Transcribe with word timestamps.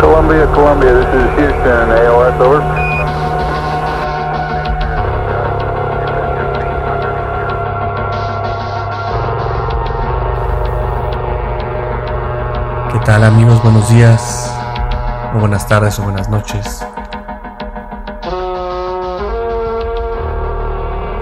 Columbia, 0.00 0.46
Columbia, 0.54 0.94
this 0.94 1.08
is 1.14 1.28
Houston, 1.38 1.90
AOS, 1.90 2.40
over. 2.40 2.62
¿Qué 12.92 12.98
tal 13.04 13.24
amigos? 13.24 13.62
Buenos 13.62 13.88
días, 13.88 14.54
o 15.34 15.40
buenas 15.40 15.66
tardes 15.66 15.98
o 15.98 16.02
buenas 16.04 16.28
noches. 16.28 16.86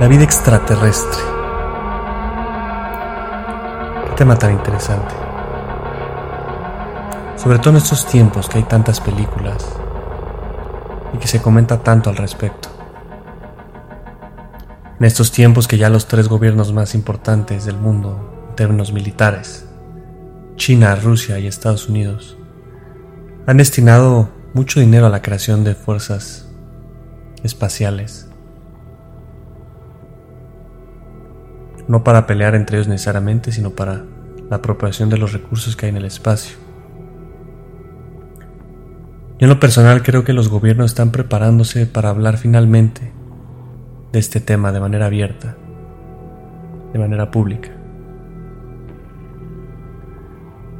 La 0.01 0.07
vida 0.09 0.25
extraterrestre. 0.25 1.23
Qué 4.05 4.11
tema 4.17 4.37
tan 4.37 4.53
interesante. 4.53 5.26
Sobre 7.47 7.61
todo 7.61 7.71
en 7.71 7.77
estos 7.77 8.05
tiempos 8.07 8.49
que 8.49 8.59
hay 8.59 8.65
tantas 8.65 9.01
películas 9.01 9.65
y 11.15 11.19
que 11.19 11.29
se 11.29 11.41
comenta 11.41 11.79
tanto 11.79 12.11
al 12.11 12.17
respecto. 12.17 12.69
En 14.99 15.07
estos 15.07 15.31
tiempos 15.31 15.69
que 15.69 15.79
ya 15.79 15.89
los 15.89 16.09
tres 16.09 16.27
gobiernos 16.27 16.73
más 16.73 16.97
importantes 16.97 17.65
del 17.65 17.77
mundo 17.77 18.49
en 18.49 18.57
términos 18.57 18.93
militares 18.93 19.65
China, 20.57 20.97
Rusia 20.97 21.39
y 21.39 21.47
Estados 21.47 21.89
Unidos 21.89 22.37
han 23.47 23.59
destinado 23.59 24.29
mucho 24.53 24.81
dinero 24.81 25.07
a 25.07 25.11
la 25.11 25.23
creación 25.23 25.63
de 25.63 25.77
fuerzas 25.77 26.49
espaciales. 27.45 28.29
No 31.87 32.03
para 32.03 32.27
pelear 32.27 32.57
entre 32.57 32.79
ellos 32.79 32.89
necesariamente, 32.89 33.53
sino 33.53 33.71
para 33.71 34.05
la 34.51 34.57
apropiación 34.57 35.11
de 35.11 35.19
los 35.19 35.33
recursos 35.33 35.77
que 35.77 35.87
hay 35.87 35.91
en 35.91 35.99
el 35.99 36.07
espacio. 36.07 36.66
Yo 39.39 39.45
en 39.45 39.51
lo 39.51 39.61
personal 39.61 40.03
creo 40.03 40.25
que 40.25 40.33
los 40.33 40.49
gobiernos 40.49 40.87
están 40.87 41.11
preparándose 41.11 41.87
para 41.87 42.09
hablar 42.09 42.39
finalmente 42.39 43.13
de 44.11 44.19
este 44.19 44.41
tema 44.41 44.73
de 44.73 44.81
manera 44.81 45.07
abierta, 45.07 45.57
de 46.93 46.99
manera 46.99 47.31
pública. 47.31 47.69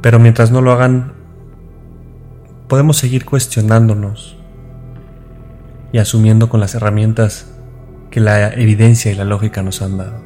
Pero 0.01 0.17
mientras 0.17 0.51
no 0.51 0.61
lo 0.61 0.71
hagan, 0.71 1.13
podemos 2.67 2.97
seguir 2.97 3.25
cuestionándonos 3.25 4.37
y 5.91 5.99
asumiendo 5.99 6.49
con 6.49 6.59
las 6.59 6.73
herramientas 6.73 7.53
que 8.09 8.19
la 8.19 8.53
evidencia 8.53 9.11
y 9.11 9.15
la 9.15 9.23
lógica 9.23 9.61
nos 9.61 9.83
han 9.83 9.97
dado. 9.97 10.23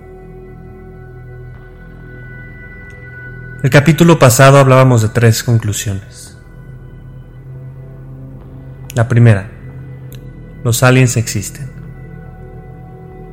El 3.61 3.69
capítulo 3.69 4.17
pasado 4.19 4.57
hablábamos 4.57 5.01
de 5.01 5.09
tres 5.09 5.43
conclusiones. 5.43 6.30
La 8.93 9.07
primera, 9.07 9.49
los 10.65 10.83
aliens 10.83 11.15
existen. 11.15 11.71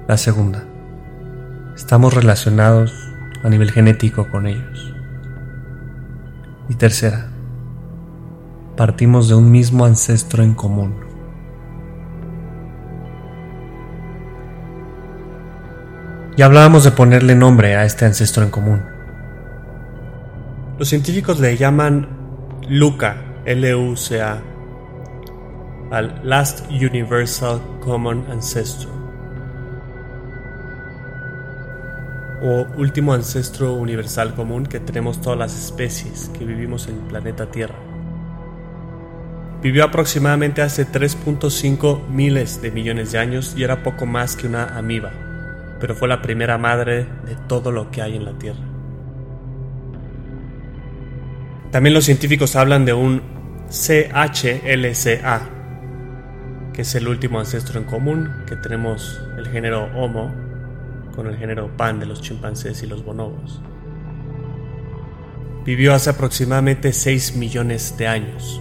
La 0.06 0.16
segunda, 0.16 0.62
estamos 1.74 2.14
relacionados 2.14 3.12
a 3.42 3.48
nivel 3.48 3.72
genético 3.72 4.28
con 4.30 4.46
ellos. 4.46 4.94
Y 6.68 6.76
tercera, 6.76 7.26
partimos 8.76 9.28
de 9.28 9.34
un 9.34 9.50
mismo 9.50 9.84
ancestro 9.84 10.44
en 10.44 10.54
común. 10.54 10.94
Ya 16.36 16.46
hablábamos 16.46 16.84
de 16.84 16.92
ponerle 16.92 17.34
nombre 17.34 17.74
a 17.74 17.84
este 17.84 18.04
ancestro 18.04 18.44
en 18.44 18.50
común. 18.50 18.80
Los 20.78 20.88
científicos 20.88 21.40
le 21.40 21.56
llaman 21.56 22.08
LUCA, 22.68 23.16
L-U-C-A, 23.44 24.40
al 25.90 26.20
Last 26.22 26.70
Universal 26.70 27.60
Common 27.80 28.24
Ancestor, 28.30 28.98
o 32.42 32.66
último 32.76 33.12
ancestro 33.12 33.74
universal 33.74 34.34
común 34.34 34.66
que 34.66 34.80
tenemos 34.80 35.20
todas 35.20 35.38
las 35.38 35.56
especies 35.56 36.30
que 36.36 36.44
vivimos 36.44 36.86
en 36.88 36.96
el 36.96 37.02
planeta 37.02 37.50
Tierra. 37.50 37.74
Vivió 39.60 39.84
aproximadamente 39.84 40.62
hace 40.62 40.86
3.5 40.86 42.06
miles 42.08 42.62
de 42.62 42.70
millones 42.70 43.10
de 43.10 43.18
años 43.18 43.54
y 43.56 43.64
era 43.64 43.82
poco 43.82 44.06
más 44.06 44.36
que 44.36 44.46
una 44.46 44.78
amiba, 44.78 45.10
pero 45.80 45.96
fue 45.96 46.06
la 46.06 46.22
primera 46.22 46.58
madre 46.58 47.06
de 47.26 47.34
todo 47.48 47.72
lo 47.72 47.90
que 47.90 48.02
hay 48.02 48.14
en 48.14 48.24
la 48.24 48.38
Tierra. 48.38 48.60
También 51.72 51.92
los 51.92 52.04
científicos 52.04 52.54
hablan 52.54 52.84
de 52.84 52.92
un 52.92 53.20
CHLCA, 53.68 55.57
que 56.78 56.82
es 56.82 56.94
el 56.94 57.08
último 57.08 57.40
ancestro 57.40 57.80
en 57.80 57.86
común, 57.86 58.30
que 58.46 58.54
tenemos 58.54 59.20
el 59.36 59.48
género 59.48 59.90
Homo 59.96 60.32
con 61.12 61.26
el 61.26 61.36
género 61.36 61.76
Pan 61.76 61.98
de 61.98 62.06
los 62.06 62.22
chimpancés 62.22 62.84
y 62.84 62.86
los 62.86 63.04
bonobos. 63.04 63.60
Vivió 65.64 65.92
hace 65.92 66.10
aproximadamente 66.10 66.92
6 66.92 67.34
millones 67.34 67.96
de 67.98 68.06
años. 68.06 68.60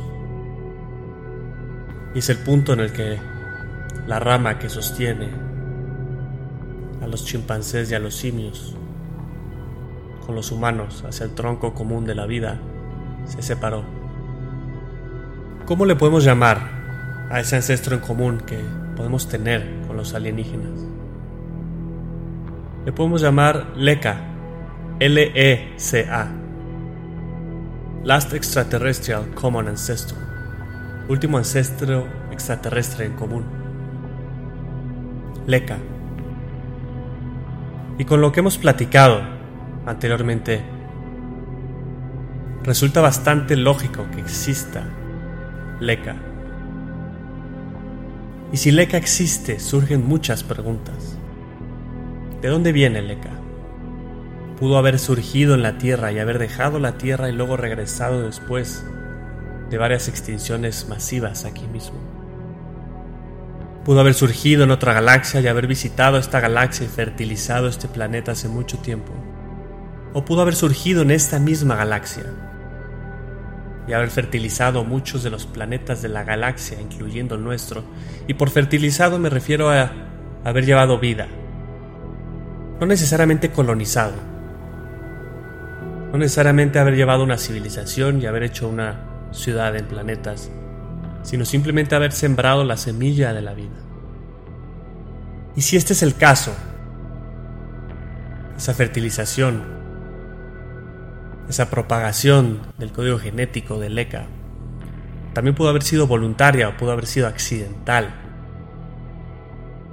Y 2.15 2.17
es 2.17 2.29
el 2.29 2.39
punto 2.39 2.73
en 2.73 2.79
el 2.79 2.91
que 2.91 3.19
la 4.07 4.17
rama 4.17 4.57
que 4.57 4.69
sostiene 4.69 5.29
a 7.03 7.05
los 7.05 7.23
chimpancés 7.23 7.91
y 7.91 7.93
a 7.93 7.99
los 7.99 8.15
simios 8.15 8.75
con 10.25 10.33
los 10.33 10.51
humanos 10.51 11.03
hacia 11.07 11.25
el 11.25 11.35
tronco 11.35 11.75
común 11.75 12.05
de 12.05 12.15
la 12.15 12.25
vida 12.25 12.57
se 13.25 13.43
separó. 13.43 13.83
¿Cómo 15.67 15.85
le 15.85 15.95
podemos 15.95 16.23
llamar 16.23 16.76
a 17.29 17.39
ese 17.39 17.55
ancestro 17.55 17.95
en 17.95 18.01
común 18.01 18.39
que 18.39 18.59
podemos 18.95 19.27
tener 19.27 19.81
con 19.87 19.97
los 19.97 20.13
alienígenas? 20.13 20.79
Le 22.85 22.91
podemos 22.93 23.21
llamar 23.21 23.73
LECA, 23.75 24.17
L-E-C-A, 24.99 26.27
Last 28.03 28.33
Extraterrestrial 28.33 29.33
Common 29.33 29.67
Ancestor, 29.67 30.17
último 31.09 31.37
ancestro 31.37 32.07
extraterrestre 32.31 33.05
en 33.05 33.13
común. 33.13 33.45
LECA. 35.47 35.77
Y 37.97 38.05
con 38.05 38.21
lo 38.21 38.31
que 38.31 38.39
hemos 38.39 38.57
platicado 38.57 39.21
anteriormente, 39.85 40.63
resulta 42.63 43.01
bastante 43.01 43.55
lógico 43.55 44.05
que 44.11 44.19
exista 44.19 44.83
LECA. 45.79 46.15
Y 48.51 48.57
si 48.57 48.71
LECA 48.71 48.97
existe, 48.97 49.59
surgen 49.59 50.07
muchas 50.07 50.43
preguntas. 50.43 51.17
¿De 52.41 52.47
dónde 52.47 52.71
viene 52.71 53.01
LECA? 53.01 53.31
Pudo 54.57 54.77
haber 54.77 54.99
surgido 54.99 55.53
en 55.53 55.63
la 55.63 55.77
Tierra 55.77 56.11
y 56.11 56.19
haber 56.19 56.39
dejado 56.39 56.79
la 56.79 56.97
Tierra 56.97 57.29
y 57.29 57.33
luego 57.33 57.57
regresado 57.57 58.21
después 58.21 58.85
de 59.69 59.77
varias 59.77 60.07
extinciones 60.07 60.87
masivas 60.87 61.43
aquí 61.43 61.67
mismo. 61.67 61.97
Pudo 63.83 63.99
haber 63.99 64.13
surgido 64.13 64.63
en 64.63 64.71
otra 64.71 64.93
galaxia 64.93 65.41
y 65.41 65.47
haber 65.47 65.67
visitado 65.67 66.17
esta 66.17 66.39
galaxia 66.39 66.85
y 66.85 66.89
fertilizado 66.89 67.67
este 67.67 67.87
planeta 67.87 68.31
hace 68.31 68.47
mucho 68.47 68.77
tiempo. 68.79 69.11
O 70.13 70.23
pudo 70.23 70.41
haber 70.41 70.55
surgido 70.55 71.01
en 71.01 71.11
esta 71.11 71.39
misma 71.39 71.75
galaxia 71.75 72.23
y 73.87 73.93
haber 73.93 74.09
fertilizado 74.09 74.83
muchos 74.83 75.23
de 75.23 75.29
los 75.29 75.45
planetas 75.45 76.01
de 76.01 76.09
la 76.09 76.23
galaxia, 76.23 76.79
incluyendo 76.81 77.35
el 77.35 77.43
nuestro. 77.43 77.83
Y 78.27 78.33
por 78.33 78.49
fertilizado 78.49 79.17
me 79.17 79.29
refiero 79.29 79.69
a 79.69 79.91
haber 80.43 80.65
llevado 80.65 80.99
vida. 80.99 81.27
No 82.79 82.85
necesariamente 82.85 83.51
colonizado. 83.51 84.13
No 86.11 86.17
necesariamente 86.17 86.79
haber 86.79 86.95
llevado 86.95 87.23
una 87.23 87.37
civilización 87.37 88.21
y 88.21 88.25
haber 88.25 88.43
hecho 88.43 88.67
una 88.67 89.07
ciudad 89.31 89.75
en 89.75 89.85
planetas, 89.85 90.49
sino 91.23 91.45
simplemente 91.45 91.95
haber 91.95 92.11
sembrado 92.11 92.63
la 92.63 92.77
semilla 92.77 93.33
de 93.33 93.41
la 93.41 93.53
vida. 93.53 93.75
Y 95.55 95.61
si 95.61 95.75
este 95.75 95.93
es 95.93 96.03
el 96.03 96.15
caso, 96.15 96.55
esa 98.57 98.73
fertilización, 98.73 99.63
esa 101.49 101.69
propagación 101.69 102.61
del 102.77 102.91
código 102.91 103.19
genético 103.19 103.79
de 103.79 103.89
LECA, 103.89 104.25
también 105.33 105.55
pudo 105.55 105.69
haber 105.69 105.83
sido 105.83 106.07
voluntaria 106.07 106.67
o 106.67 106.77
pudo 106.77 106.91
haber 106.91 107.05
sido 107.05 107.27
accidental. 107.27 108.13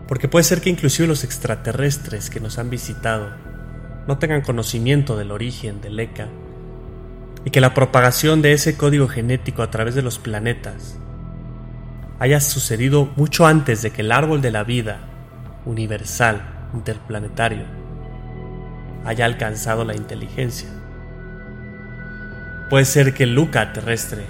Porque 0.08 0.28
puede 0.28 0.44
ser 0.44 0.60
que 0.60 0.70
inclusive 0.70 1.06
los 1.06 1.24
extraterrestres 1.24 2.30
que 2.30 2.40
nos 2.40 2.58
han 2.58 2.70
visitado 2.70 3.30
no 4.06 4.18
tengan 4.18 4.42
conocimiento 4.42 5.16
del 5.16 5.30
origen 5.30 5.80
del 5.80 6.00
ECA 6.00 6.28
y 7.44 7.50
que 7.50 7.60
la 7.60 7.74
propagación 7.74 8.42
de 8.42 8.52
ese 8.52 8.76
código 8.76 9.08
genético 9.08 9.62
a 9.62 9.70
través 9.70 9.94
de 9.94 10.02
los 10.02 10.18
planetas 10.18 10.98
haya 12.18 12.40
sucedido 12.40 13.10
mucho 13.16 13.46
antes 13.46 13.82
de 13.82 13.90
que 13.90 14.02
el 14.02 14.12
árbol 14.12 14.40
de 14.40 14.50
la 14.50 14.64
vida 14.64 15.00
universal, 15.66 16.70
interplanetario, 16.72 17.64
haya 19.04 19.26
alcanzado 19.26 19.84
la 19.84 19.94
inteligencia. 19.94 20.68
Puede 22.74 22.86
ser 22.86 23.14
que 23.14 23.24
Luca 23.24 23.72
terrestre 23.72 24.24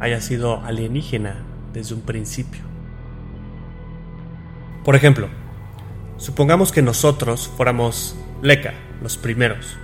haya 0.00 0.22
sido 0.22 0.64
alienígena 0.64 1.44
desde 1.74 1.94
un 1.94 2.00
principio. 2.00 2.62
Por 4.82 4.96
ejemplo, 4.96 5.28
supongamos 6.16 6.72
que 6.72 6.80
nosotros 6.80 7.52
fuéramos 7.54 8.16
Leca, 8.40 8.72
los 9.02 9.18
primeros. 9.18 9.76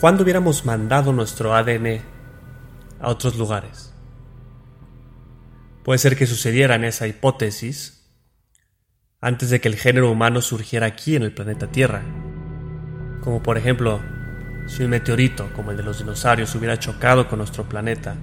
¿Cuándo 0.00 0.24
hubiéramos 0.24 0.66
mandado 0.66 1.12
nuestro 1.12 1.54
ADN 1.54 2.00
a 2.98 3.10
otros 3.10 3.38
lugares? 3.38 3.94
Puede 5.84 5.98
ser 5.98 6.16
que 6.16 6.26
sucediera 6.26 6.74
en 6.74 6.82
esa 6.82 7.06
hipótesis 7.06 8.10
antes 9.20 9.50
de 9.50 9.60
que 9.60 9.68
el 9.68 9.76
género 9.76 10.10
humano 10.10 10.42
surgiera 10.42 10.86
aquí 10.88 11.14
en 11.14 11.22
el 11.22 11.32
planeta 11.32 11.70
Tierra. 11.70 12.02
Como 13.22 13.40
por 13.40 13.56
ejemplo, 13.56 14.00
si 14.66 14.84
un 14.84 14.90
meteorito 14.90 15.50
como 15.54 15.70
el 15.70 15.76
de 15.76 15.82
los 15.82 15.98
dinosaurios 15.98 16.54
hubiera 16.54 16.78
chocado 16.78 17.28
con 17.28 17.38
nuestro 17.38 17.64
planeta, 17.64 18.14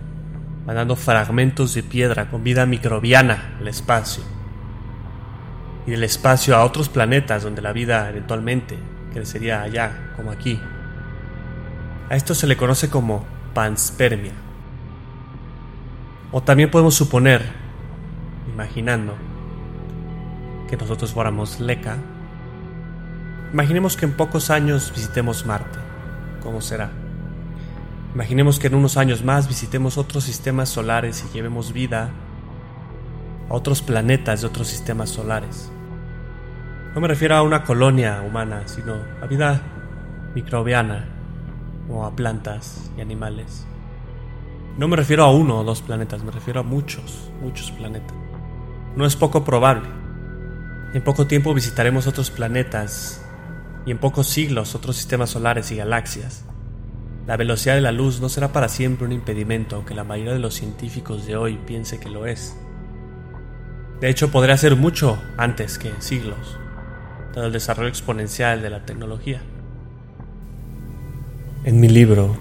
mandando 0.65 0.95
fragmentos 0.95 1.74
de 1.74 1.83
piedra 1.83 2.30
con 2.30 2.44
vida 2.44 2.65
microbiana 2.65 3.56
al 3.59 3.68
espacio, 3.68 4.24
y 5.86 5.91
del 5.91 6.03
espacio 6.03 6.56
a 6.56 6.63
otros 6.63 6.89
planetas 6.89 7.44
donde 7.44 7.62
la 7.62 7.74
vida 7.74 8.09
eventualmente 8.09 8.77
crecería 9.13 9.62
allá, 9.62 10.13
como 10.15 10.31
aquí. 10.31 10.59
A 12.09 12.15
esto 12.15 12.36
se 12.36 12.47
le 12.47 12.57
conoce 12.57 12.89
como 12.89 13.25
panspermia. 13.53 14.33
O 16.31 16.44
también 16.44 16.69
podemos 16.69 16.95
suponer, 16.95 17.44
imaginando, 18.53 19.15
que 20.69 20.77
nosotros 20.77 21.12
fuéramos 21.12 21.59
Leca, 21.59 21.97
imaginemos 23.51 23.97
que 23.97 24.06
en 24.06 24.13
pocos 24.13 24.51
años 24.51 24.91
visitemos 24.95 25.45
Marte. 25.45 25.88
¿Cómo 26.41 26.62
será? 26.62 26.91
Imaginemos 28.13 28.59
que 28.59 28.68
en 28.68 28.75
unos 28.75 28.97
años 28.97 29.24
más 29.24 29.47
visitemos 29.47 29.97
otros 29.97 30.24
sistemas 30.24 30.69
solares 30.69 31.24
y 31.27 31.33
llevemos 31.33 31.74
vida 31.74 32.09
a 33.50 33.53
otros 33.53 33.81
planetas 33.81 34.41
de 34.41 34.47
otros 34.47 34.68
sistemas 34.68 35.09
solares. 35.09 35.71
No 36.95 37.01
me 37.01 37.07
refiero 37.07 37.36
a 37.36 37.44
una 37.44 37.63
colonia 37.63 38.24
humana, 38.27 38.63
sino 38.65 38.95
a 39.21 39.27
vida 39.27 39.62
microbiana 40.33 41.06
o 41.88 42.03
a 42.03 42.15
plantas 42.15 42.91
y 42.97 43.01
animales. 43.01 43.68
No 44.77 44.88
me 44.88 44.95
refiero 44.95 45.24
a 45.24 45.31
uno 45.31 45.59
o 45.59 45.63
dos 45.63 45.81
planetas, 45.81 46.24
me 46.24 46.31
refiero 46.31 46.62
a 46.62 46.63
muchos, 46.63 47.30
muchos 47.41 47.69
planetas. 47.71 48.15
No 48.95 49.06
es 49.06 49.15
poco 49.15 49.44
probable. 49.44 49.88
En 50.94 51.03
poco 51.03 51.27
tiempo 51.27 51.53
visitaremos 51.53 52.07
otros 52.07 52.31
planetas 52.31 53.24
y 53.85 53.91
en 53.91 53.97
pocos 53.97 54.27
siglos 54.27 54.75
otros 54.75 54.95
sistemas 54.95 55.31
solares 55.31 55.71
y 55.71 55.75
galaxias. 55.75 56.45
La 57.27 57.37
velocidad 57.37 57.75
de 57.75 57.81
la 57.81 57.91
luz 57.91 58.21
no 58.21 58.29
será 58.29 58.51
para 58.51 58.69
siempre 58.69 59.05
un 59.05 59.11
impedimento, 59.11 59.75
aunque 59.75 59.93
la 59.93 60.03
mayoría 60.03 60.33
de 60.33 60.39
los 60.39 60.55
científicos 60.55 61.25
de 61.25 61.35
hoy 61.35 61.59
piense 61.65 61.99
que 61.99 62.09
lo 62.09 62.25
es. 62.25 62.55
De 64.01 64.09
hecho, 64.09 64.31
podría 64.31 64.57
ser 64.57 64.75
mucho 64.75 65.21
antes 65.37 65.77
que 65.77 65.91
siglos 65.99 66.57
dado 67.33 67.47
el 67.47 67.53
desarrollo 67.53 67.89
exponencial 67.89 68.61
de 68.61 68.69
la 68.69 68.85
tecnología. 68.85 69.41
En 71.63 71.79
mi 71.79 71.87
libro, 71.87 72.35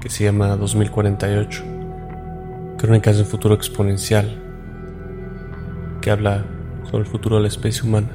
que 0.00 0.08
se 0.08 0.24
llama 0.24 0.56
2048, 0.56 1.64
Crónicas 2.78 3.16
de 3.16 3.22
un 3.22 3.28
futuro 3.28 3.54
exponencial, 3.54 4.42
que 6.00 6.10
habla 6.10 6.44
sobre 6.90 7.04
el 7.04 7.10
futuro 7.10 7.36
de 7.36 7.42
la 7.42 7.48
especie 7.48 7.82
humana, 7.82 8.10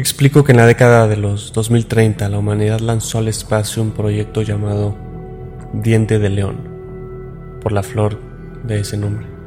explico 0.00 0.44
que 0.44 0.52
en 0.52 0.58
la 0.58 0.66
década 0.66 1.06
de 1.06 1.16
los 1.16 1.52
2030 1.52 2.28
la 2.28 2.38
humanidad 2.38 2.80
lanzó 2.80 3.18
al 3.18 3.28
espacio 3.28 3.82
un 3.82 3.92
proyecto 3.92 4.42
llamado 4.42 4.96
Diente 5.72 6.18
de 6.18 6.30
León, 6.30 6.56
por 7.62 7.72
la 7.72 7.82
flor 7.82 8.18
de 8.64 8.80
ese 8.80 8.96
nombre 8.96 9.40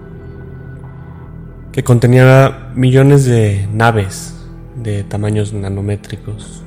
que 1.73 1.83
contenía 1.83 2.69
millones 2.75 3.25
de 3.25 3.67
naves 3.73 4.35
de 4.75 5.03
tamaños 5.03 5.53
nanométricos. 5.53 6.63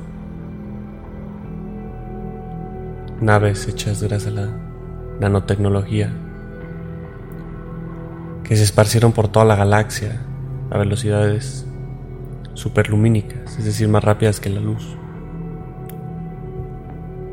Naves 3.21 3.69
hechas 3.69 4.03
gracias 4.03 4.33
a 4.33 4.41
la 4.41 4.49
nanotecnología 5.21 6.13
que 8.43 8.57
se 8.57 8.63
esparcieron 8.63 9.13
por 9.13 9.29
toda 9.29 9.45
la 9.45 9.55
galaxia 9.55 10.21
a 10.69 10.77
velocidades 10.77 11.65
superlumínicas, 12.57 13.57
es 13.59 13.65
decir, 13.65 13.87
más 13.87 14.03
rápidas 14.03 14.39
que 14.39 14.49
la 14.49 14.59
luz. 14.59 14.97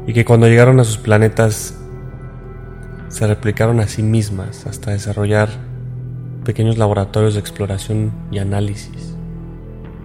Y 0.06 0.12
que 0.12 0.24
cuando 0.24 0.46
llegaron 0.46 0.78
a 0.80 0.84
sus 0.84 0.98
planetas 0.98 1.78
se 3.08 3.26
replicaron 3.26 3.80
a 3.80 3.88
sí 3.88 4.02
mismas 4.02 4.66
hasta 4.66 4.90
desarrollar 4.90 5.48
pequeños 6.44 6.76
laboratorios 6.76 7.34
de 7.34 7.40
exploración 7.40 8.12
y 8.30 8.38
análisis 8.38 9.16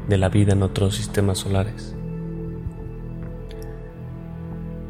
de 0.08 0.18
la 0.18 0.30
vida 0.30 0.54
en 0.54 0.64
otros 0.64 0.96
sistemas 0.96 1.40
solares. 1.40 1.96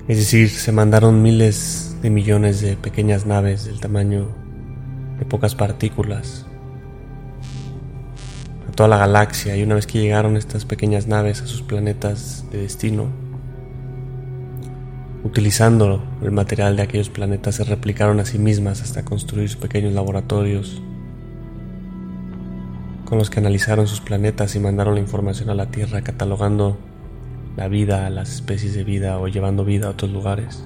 Es 0.08 0.18
decir, 0.18 0.50
se 0.50 0.72
mandaron 0.72 1.24
miles 1.24 1.98
de 2.04 2.10
millones 2.12 2.62
de 2.62 2.78
pequeñas 2.78 3.26
naves 3.26 3.66
del 3.66 3.80
tamaño 3.80 4.28
de 5.18 5.26
pocas 5.26 5.56
partículas 5.56 6.46
toda 8.80 8.88
la 8.88 8.98
galaxia 8.98 9.58
y 9.58 9.64
una 9.64 9.76
vez 9.76 9.86
que 9.86 10.00
llegaron 10.00 10.38
estas 10.38 10.64
pequeñas 10.64 11.06
naves 11.06 11.42
a 11.42 11.48
sus 11.48 11.62
planetas 11.62 12.46
de 12.50 12.62
destino, 12.62 13.08
utilizando 15.26 16.02
el 16.22 16.32
material 16.32 16.78
de 16.78 16.84
aquellos 16.84 17.10
planetas 17.10 17.56
se 17.56 17.66
replicaron 17.66 18.22
a 18.22 18.26
sí 18.26 18.40
mismas 18.40 18.82
hasta 18.82 19.04
construir 19.04 19.50
sus 19.50 19.60
pequeños 19.60 19.92
laboratorios 19.92 20.82
con 23.04 23.18
los 23.18 23.30
que 23.30 23.42
analizaron 23.42 23.86
sus 23.86 24.00
planetas 24.00 24.56
y 24.56 24.62
mandaron 24.62 24.96
la 24.96 25.02
información 25.02 25.50
a 25.50 25.56
la 25.56 25.66
Tierra 25.66 26.02
catalogando 26.02 26.78
la 27.58 27.68
vida, 27.68 28.10
las 28.10 28.34
especies 28.34 28.76
de 28.76 28.86
vida 28.86 29.20
o 29.20 29.28
llevando 29.28 29.66
vida 29.66 29.88
a 29.88 29.90
otros 29.90 30.10
lugares, 30.10 30.64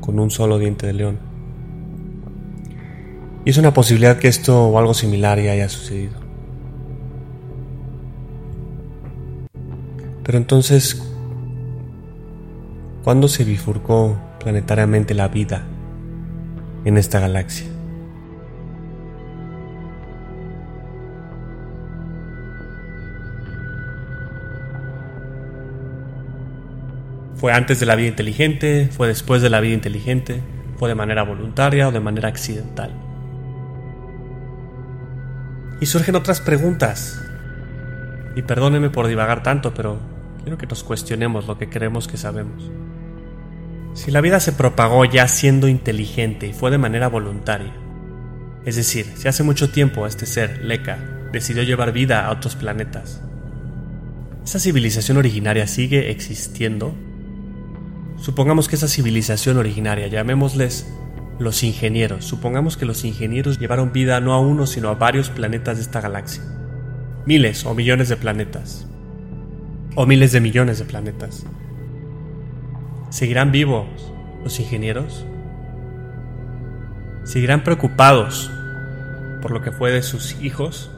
con 0.00 0.18
un 0.18 0.32
solo 0.32 0.58
diente 0.58 0.88
de 0.88 0.94
león. 0.94 1.33
Y 3.44 3.50
es 3.50 3.58
una 3.58 3.74
posibilidad 3.74 4.18
que 4.18 4.28
esto 4.28 4.68
o 4.68 4.78
algo 4.78 4.94
similar 4.94 5.38
ya 5.38 5.52
haya 5.52 5.68
sucedido. 5.68 6.14
Pero 10.22 10.38
entonces, 10.38 11.02
¿cuándo 13.04 13.28
se 13.28 13.44
bifurcó 13.44 14.18
planetariamente 14.40 15.12
la 15.12 15.28
vida 15.28 15.62
en 16.86 16.96
esta 16.96 17.20
galaxia? 17.20 17.66
Fue 27.36 27.52
antes 27.52 27.78
de 27.78 27.84
la 27.84 27.94
vida 27.94 28.08
inteligente, 28.08 28.88
fue 28.90 29.06
después 29.06 29.42
de 29.42 29.50
la 29.50 29.60
vida 29.60 29.74
inteligente, 29.74 30.40
fue 30.78 30.88
de 30.88 30.94
manera 30.94 31.24
voluntaria 31.24 31.86
o 31.86 31.92
de 31.92 32.00
manera 32.00 32.30
accidental. 32.30 33.13
Y 35.84 35.86
surgen 35.86 36.16
otras 36.16 36.40
preguntas. 36.40 37.20
Y 38.34 38.40
perdónenme 38.40 38.88
por 38.88 39.06
divagar 39.06 39.42
tanto, 39.42 39.74
pero 39.74 40.00
quiero 40.42 40.56
que 40.56 40.66
nos 40.66 40.82
cuestionemos 40.82 41.46
lo 41.46 41.58
que 41.58 41.68
creemos 41.68 42.08
que 42.08 42.16
sabemos. 42.16 42.70
Si 43.92 44.10
la 44.10 44.22
vida 44.22 44.40
se 44.40 44.52
propagó 44.52 45.04
ya 45.04 45.28
siendo 45.28 45.68
inteligente 45.68 46.46
y 46.46 46.54
fue 46.54 46.70
de 46.70 46.78
manera 46.78 47.08
voluntaria, 47.08 47.74
es 48.64 48.76
decir, 48.76 49.12
si 49.14 49.28
hace 49.28 49.42
mucho 49.42 49.72
tiempo 49.72 50.06
este 50.06 50.24
ser, 50.24 50.64
Leka, 50.64 50.96
decidió 51.32 51.62
llevar 51.64 51.92
vida 51.92 52.24
a 52.24 52.30
otros 52.30 52.56
planetas, 52.56 53.20
¿esa 54.42 54.60
civilización 54.60 55.18
originaria 55.18 55.66
sigue 55.66 56.10
existiendo 56.10 56.94
Supongamos 58.24 58.68
que 58.68 58.76
esa 58.76 58.88
civilización 58.88 59.58
originaria, 59.58 60.06
llamémosles 60.06 60.86
los 61.38 61.62
ingenieros, 61.64 62.24
supongamos 62.24 62.76
que 62.76 62.86
los 62.86 63.04
ingenieros 63.04 63.58
llevaron 63.58 63.92
vida 63.92 64.20
no 64.20 64.34
a 64.34 64.40
uno 64.40 64.66
sino 64.66 64.88
a 64.88 64.94
varios 64.94 65.30
planetas 65.30 65.76
de 65.76 65.82
esta 65.82 66.00
galaxia. 66.00 66.42
miles 67.26 67.64
o 67.64 67.74
millones 67.74 68.08
de 68.08 68.16
planetas. 68.16 68.86
O 69.94 70.06
miles 70.06 70.32
de 70.32 70.40
millones 70.40 70.78
de 70.78 70.84
planetas. 70.84 71.46
¿Seguirán 73.10 73.50
vivos 73.50 73.86
los 74.42 74.60
ingenieros? 74.60 75.24
¿Seguirán 77.24 77.64
preocupados 77.64 78.50
por 79.40 79.50
lo 79.50 79.62
que 79.62 79.72
fue 79.72 79.90
de 79.90 80.02
sus 80.02 80.40
hijos? 80.42 80.90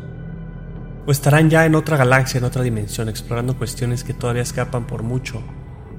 ¿O 1.07 1.13
estarán 1.13 1.51
ya 1.51 1.65
en 1.67 1.77
otra 1.77 1.97
galaxia, 1.97 2.39
en 2.39 2.45
otra 2.45 2.63
dimensión, 2.63 3.09
explorando 3.09 3.57
cuestiones 3.57 4.03
que 4.03 4.15
todavía 4.15 4.43
escapan 4.43 4.87
por 4.87 5.05
mucho 5.05 5.41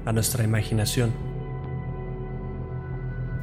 a 0.04 0.12
nuestra 0.12 0.44
imaginación? 0.44 1.12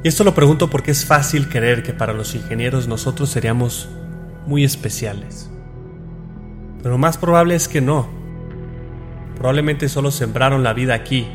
Y 0.02 0.08
esto 0.08 0.24
lo 0.24 0.34
pregunto 0.34 0.70
porque 0.70 0.90
es 0.90 1.04
fácil 1.04 1.48
creer 1.48 1.82
que 1.82 1.92
para 1.92 2.12
los 2.12 2.34
ingenieros 2.34 2.86
nosotros 2.86 3.30
seríamos 3.30 3.88
muy 4.46 4.64
especiales. 4.64 5.50
Pero 6.78 6.90
lo 6.90 6.98
más 6.98 7.18
probable 7.18 7.54
es 7.54 7.68
que 7.68 7.80
no. 7.80 8.08
Probablemente 9.36 9.88
solo 9.88 10.10
sembraron 10.10 10.62
la 10.62 10.72
vida 10.72 10.94
aquí 10.94 11.26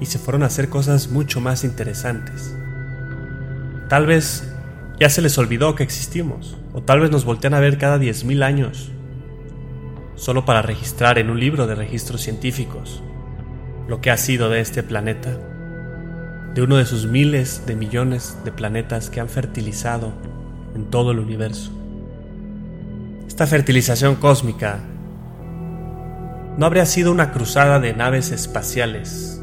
y 0.00 0.06
se 0.06 0.18
fueron 0.18 0.42
a 0.42 0.46
hacer 0.46 0.68
cosas 0.68 1.08
mucho 1.08 1.40
más 1.40 1.64
interesantes. 1.64 2.54
Tal 3.88 4.06
vez 4.06 4.52
ya 4.98 5.08
se 5.08 5.22
les 5.22 5.36
olvidó 5.38 5.74
que 5.74 5.82
existimos, 5.82 6.58
o 6.72 6.82
tal 6.82 7.00
vez 7.00 7.10
nos 7.10 7.24
voltean 7.24 7.54
a 7.54 7.60
ver 7.60 7.78
cada 7.78 7.98
10.000 7.98 8.44
años, 8.44 8.92
solo 10.14 10.44
para 10.44 10.62
registrar 10.62 11.18
en 11.18 11.30
un 11.30 11.40
libro 11.40 11.66
de 11.66 11.74
registros 11.74 12.20
científicos 12.20 13.02
lo 13.90 14.00
que 14.00 14.12
ha 14.12 14.16
sido 14.16 14.48
de 14.50 14.60
este 14.60 14.84
planeta, 14.84 15.36
de 16.54 16.62
uno 16.62 16.76
de 16.76 16.86
sus 16.86 17.06
miles 17.06 17.64
de 17.66 17.76
millones 17.76 18.36
de 18.44 18.52
planetas 18.52 19.10
que 19.10 19.20
han 19.20 19.28
fertilizado 19.28 20.12
en 20.74 20.90
todo 20.90 21.12
el 21.12 21.18
universo. 21.18 21.72
Esta 23.26 23.46
fertilización 23.46 24.16
cósmica 24.16 24.80
no 26.56 26.66
habría 26.66 26.86
sido 26.86 27.12
una 27.12 27.32
cruzada 27.32 27.78
de 27.78 27.94
naves 27.94 28.32
espaciales 28.32 29.40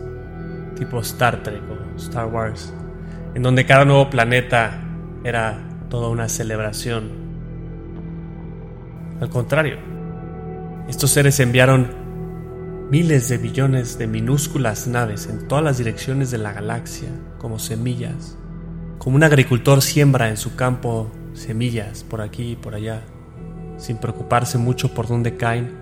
tipo 0.77 0.99
Star 0.99 1.43
Trek 1.43 1.61
o 1.69 1.97
Star 1.97 2.27
Wars, 2.27 2.73
en 3.33 3.43
donde 3.43 3.65
cada 3.65 3.85
nuevo 3.85 4.09
planeta 4.09 4.79
era 5.23 5.59
toda 5.89 6.09
una 6.09 6.29
celebración. 6.29 7.09
Al 9.19 9.29
contrario, 9.29 9.77
estos 10.87 11.09
seres 11.11 11.39
enviaron 11.39 11.96
miles 12.89 13.27
de 13.27 13.37
billones 13.37 13.97
de 13.97 14.07
minúsculas 14.07 14.87
naves 14.87 15.27
en 15.27 15.49
todas 15.49 15.63
las 15.63 15.77
direcciones 15.77 16.31
de 16.31 16.37
la 16.37 16.53
galaxia 16.53 17.09
como 17.37 17.59
semillas, 17.59 18.37
como 18.97 19.17
un 19.17 19.23
agricultor 19.23 19.81
siembra 19.81 20.29
en 20.29 20.37
su 20.37 20.55
campo 20.55 21.11
semillas 21.33 22.05
por 22.05 22.21
aquí 22.21 22.51
y 22.51 22.55
por 22.55 22.75
allá 22.75 23.01
sin 23.75 23.97
preocuparse 23.97 24.57
mucho 24.57 24.93
por 24.93 25.05
dónde 25.07 25.35
caen 25.35 25.77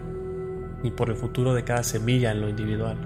ni 0.82 0.90
por 0.90 1.12
el 1.12 1.16
futuro 1.16 1.54
de 1.54 1.64
cada 1.64 1.84
semilla 1.84 2.32
en 2.32 2.42
lo 2.42 2.50
individual. 2.50 2.98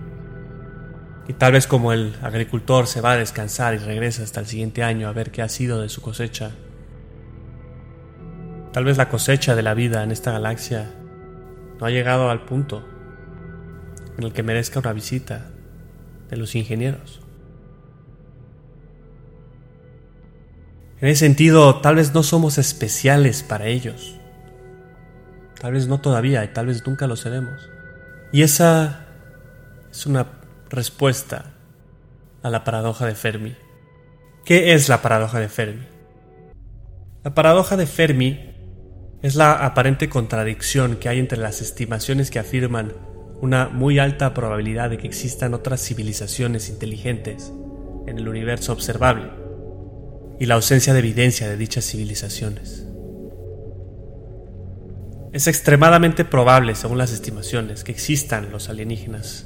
Y 1.28 1.34
tal 1.34 1.52
vez 1.52 1.68
como 1.68 1.92
el 1.92 2.16
agricultor 2.22 2.88
se 2.88 3.02
va 3.02 3.12
a 3.12 3.18
descansar 3.18 3.74
y 3.74 3.80
regresa 3.80 4.24
hasta 4.24 4.40
el 4.40 4.48
siguiente 4.48 4.82
año 4.82 5.10
a 5.10 5.14
ver 5.14 5.30
qué 5.30 5.42
ha 5.42 5.50
sido 5.50 5.82
de 5.82 5.90
su 5.90 6.02
cosecha, 6.02 6.52
tal 8.72 8.86
vez 8.86 8.98
la 8.98 9.10
cosecha 9.10 9.56
de 9.56 9.62
la 9.62 9.74
vida 9.74 10.04
en 10.04 10.12
esta 10.12 10.32
galaxia 10.32 10.90
no 11.80 11.86
ha 11.86 11.90
llegado 11.90 12.30
al 12.30 12.46
punto 12.46 12.99
en 14.20 14.26
el 14.26 14.34
que 14.34 14.44
merezca 14.44 14.80
una 14.80 14.92
visita 14.92 15.46
de 16.30 16.36
los 16.36 16.54
ingenieros. 16.54 17.22
En 21.00 21.08
ese 21.08 21.26
sentido, 21.26 21.80
tal 21.80 21.96
vez 21.96 22.14
no 22.14 22.22
somos 22.22 22.58
especiales 22.58 23.44
para 23.44 23.68
ellos. 23.68 24.20
Tal 25.62 25.72
vez 25.72 25.88
no 25.88 26.02
todavía 26.02 26.44
y 26.44 26.50
tal 26.50 26.66
vez 26.66 26.86
nunca 26.86 27.08
lo 27.08 27.16
seremos. 27.16 27.70
Y 28.34 28.42
esa 28.42 29.06
es 29.90 30.06
una 30.06 30.28
respuesta 30.70 31.54
a 32.44 32.50
la 32.50 32.66
paradoja 32.66 33.06
de 33.06 33.16
Fermi. 33.16 33.56
¿Qué 34.44 34.74
es 34.74 34.90
la 34.90 35.02
paradoja 35.02 35.40
de 35.40 35.48
Fermi? 35.48 35.88
La 37.24 37.34
paradoja 37.34 37.78
de 37.78 37.88
Fermi 37.88 38.54
es 39.22 39.36
la 39.36 39.66
aparente 39.66 40.10
contradicción 40.10 40.98
que 40.98 41.08
hay 41.08 41.20
entre 41.20 41.40
las 41.40 41.62
estimaciones 41.62 42.30
que 42.30 42.40
afirman 42.40 42.94
una 43.42 43.70
muy 43.70 44.00
alta 44.00 44.34
probabilidad 44.34 44.90
de 44.90 44.98
que 44.98 45.08
existan 45.08 45.54
otras 45.54 45.82
civilizaciones 45.82 46.70
inteligentes 46.70 47.54
en 48.08 48.18
el 48.18 48.28
universo 48.28 48.74
observable 48.74 49.30
y 50.40 50.46
la 50.46 50.56
ausencia 50.56 50.94
de 50.94 51.00
evidencia 51.00 51.48
de 51.48 51.58
dichas 51.58 51.86
civilizaciones. 51.86 52.86
Es 55.32 55.48
extremadamente 55.48 56.26
probable, 56.26 56.74
según 56.76 56.98
las 56.98 57.12
estimaciones, 57.12 57.84
que 57.84 57.92
existan 57.92 58.52
los 58.52 58.68
alienígenas. 58.68 59.46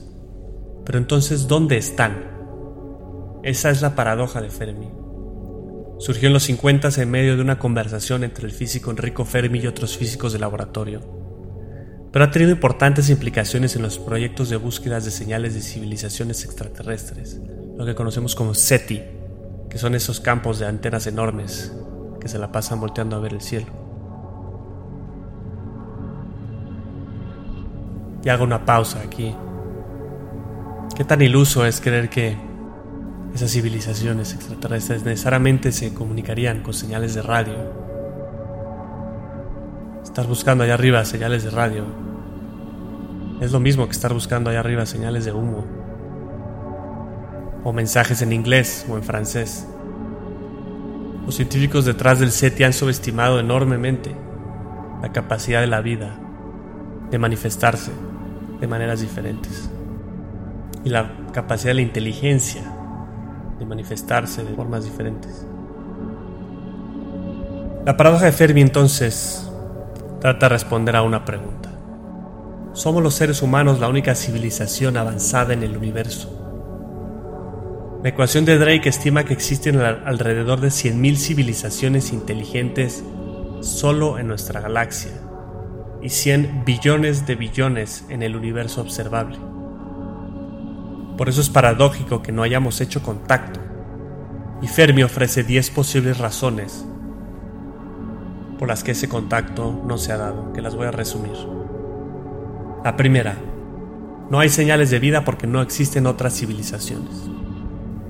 Pero 0.85 0.97
entonces, 0.97 1.47
¿dónde 1.47 1.77
están? 1.77 2.31
Esa 3.43 3.69
es 3.69 3.81
la 3.81 3.95
paradoja 3.95 4.41
de 4.41 4.49
Fermi. 4.49 4.89
Surgió 5.99 6.27
en 6.27 6.33
los 6.33 6.43
50 6.43 6.89
en 7.01 7.11
medio 7.11 7.35
de 7.35 7.41
una 7.41 7.59
conversación 7.59 8.23
entre 8.23 8.45
el 8.45 8.51
físico 8.51 8.91
Enrico 8.91 9.25
Fermi 9.25 9.59
y 9.59 9.67
otros 9.67 9.97
físicos 9.97 10.31
de 10.31 10.39
laboratorio. 10.39 11.22
Pero 12.13 12.23
ha 12.23 12.31
tenido 12.31 12.51
importantes 12.51 13.09
implicaciones 13.09 13.75
en 13.75 13.81
los 13.81 13.99
proyectos 13.99 14.47
de 14.47 14.55
búsquedas 14.55 15.03
de 15.03 15.11
señales 15.11 15.55
de 15.55 15.61
civilizaciones 15.61 16.45
extraterrestres, 16.45 17.41
lo 17.75 17.85
que 17.85 17.95
conocemos 17.95 18.35
como 18.35 18.53
SETI, 18.53 19.01
que 19.69 19.77
son 19.77 19.95
esos 19.95 20.21
campos 20.21 20.59
de 20.59 20.67
antenas 20.67 21.07
enormes 21.07 21.73
que 22.21 22.29
se 22.29 22.39
la 22.39 22.53
pasan 22.53 22.79
volteando 22.79 23.17
a 23.17 23.19
ver 23.19 23.33
el 23.33 23.41
cielo. 23.41 23.83
y 28.23 28.29
haga 28.29 28.43
una 28.43 28.65
pausa 28.65 29.01
aquí. 29.01 29.35
¿Qué 30.95 31.03
tan 31.03 31.21
iluso 31.21 31.65
es 31.65 31.81
creer 31.81 32.09
que 32.09 32.37
esas 33.33 33.51
civilizaciones 33.51 34.33
extraterrestres 34.33 35.03
necesariamente 35.03 35.71
se 35.71 35.93
comunicarían 35.93 36.61
con 36.61 36.73
señales 36.73 37.15
de 37.15 37.21
radio? 37.21 37.92
Estar 40.03 40.27
buscando 40.27 40.63
allá 40.63 40.73
arriba 40.73 41.03
señales 41.05 41.43
de 41.43 41.49
radio 41.49 41.85
es 43.41 43.51
lo 43.51 43.59
mismo 43.59 43.85
que 43.85 43.91
estar 43.91 44.13
buscando 44.13 44.49
allá 44.49 44.59
arriba 44.59 44.85
señales 44.85 45.25
de 45.25 45.31
humo 45.31 45.65
o 47.63 47.73
mensajes 47.73 48.21
en 48.21 48.31
inglés 48.31 48.85
o 48.89 48.95
en 48.95 49.03
francés. 49.03 49.67
Los 51.25 51.35
científicos 51.35 51.85
detrás 51.85 52.19
del 52.19 52.31
SETI 52.31 52.63
han 52.65 52.73
subestimado 52.73 53.39
enormemente 53.39 54.15
la 55.01 55.11
capacidad 55.11 55.61
de 55.61 55.67
la 55.67 55.81
vida 55.81 56.19
de 57.09 57.17
manifestarse 57.17 57.91
de 58.59 58.67
maneras 58.67 59.01
diferentes. 59.01 59.69
Y 60.83 60.89
la 60.89 61.11
capacidad 61.31 61.71
de 61.71 61.75
la 61.75 61.81
inteligencia 61.81 62.63
de 63.57 63.65
manifestarse 63.65 64.43
de 64.43 64.53
formas 64.53 64.83
diferentes. 64.83 65.47
La 67.85 67.95
paradoja 67.97 68.25
de 68.25 68.31
Fermi 68.31 68.61
entonces 68.61 69.42
trata 70.23 70.45
de 70.45 70.53
responder 70.53 70.95
a 70.95 71.01
una 71.01 71.25
pregunta. 71.25 71.69
¿Somos 72.71 73.03
los 73.03 73.13
seres 73.13 73.41
humanos 73.41 73.81
la 73.81 73.89
única 73.89 74.15
civilización 74.15 74.95
avanzada 74.95 75.51
en 75.51 75.63
el 75.63 75.75
universo? 75.75 77.99
La 78.01 78.07
ecuación 78.07 78.45
de 78.45 78.57
Drake 78.57 78.87
estima 78.87 79.25
que 79.25 79.33
existen 79.33 79.81
alrededor 79.81 80.61
de 80.61 80.69
100.000 80.69 81.17
civilizaciones 81.17 82.13
inteligentes 82.13 83.03
solo 83.59 84.17
en 84.17 84.29
nuestra 84.29 84.61
galaxia 84.61 85.11
y 86.01 86.07
100 86.07 86.63
billones 86.63 87.27
de 87.27 87.35
billones 87.35 88.05
en 88.07 88.23
el 88.23 88.37
universo 88.37 88.79
observable. 88.79 89.37
Por 91.17 91.27
eso 91.27 91.41
es 91.41 91.49
paradójico 91.49 92.21
que 92.21 92.31
no 92.31 92.43
hayamos 92.43 92.79
hecho 92.79 93.03
contacto, 93.03 93.59
y 94.61 94.67
Fermi 94.67 95.03
ofrece 95.03 95.43
10 95.43 95.69
posibles 95.71 96.17
razones 96.17 96.85
por 98.63 98.69
las 98.69 98.85
que 98.85 98.91
ese 98.91 99.09
contacto 99.09 99.83
no 99.85 99.97
se 99.97 100.13
ha 100.13 100.17
dado, 100.17 100.53
que 100.53 100.61
las 100.61 100.73
voy 100.73 100.87
a 100.87 100.91
resumir. 100.91 101.33
La 102.85 102.95
primera, 102.95 103.35
no 104.29 104.39
hay 104.39 104.47
señales 104.47 104.89
de 104.89 104.99
vida 104.99 105.25
porque 105.25 105.47
no 105.47 105.61
existen 105.61 106.07
otras 106.07 106.33
civilizaciones. 106.33 107.29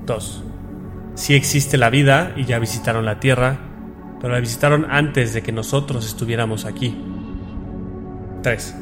2. 0.06 0.44
Sí 1.16 1.34
existe 1.34 1.76
la 1.76 1.90
vida 1.90 2.34
y 2.36 2.44
ya 2.44 2.60
visitaron 2.60 3.04
la 3.04 3.18
Tierra, 3.18 3.58
pero 4.20 4.32
la 4.32 4.38
visitaron 4.38 4.86
antes 4.88 5.34
de 5.34 5.42
que 5.42 5.50
nosotros 5.50 6.06
estuviéramos 6.06 6.66
aquí. 6.66 6.96
3. 8.44 8.76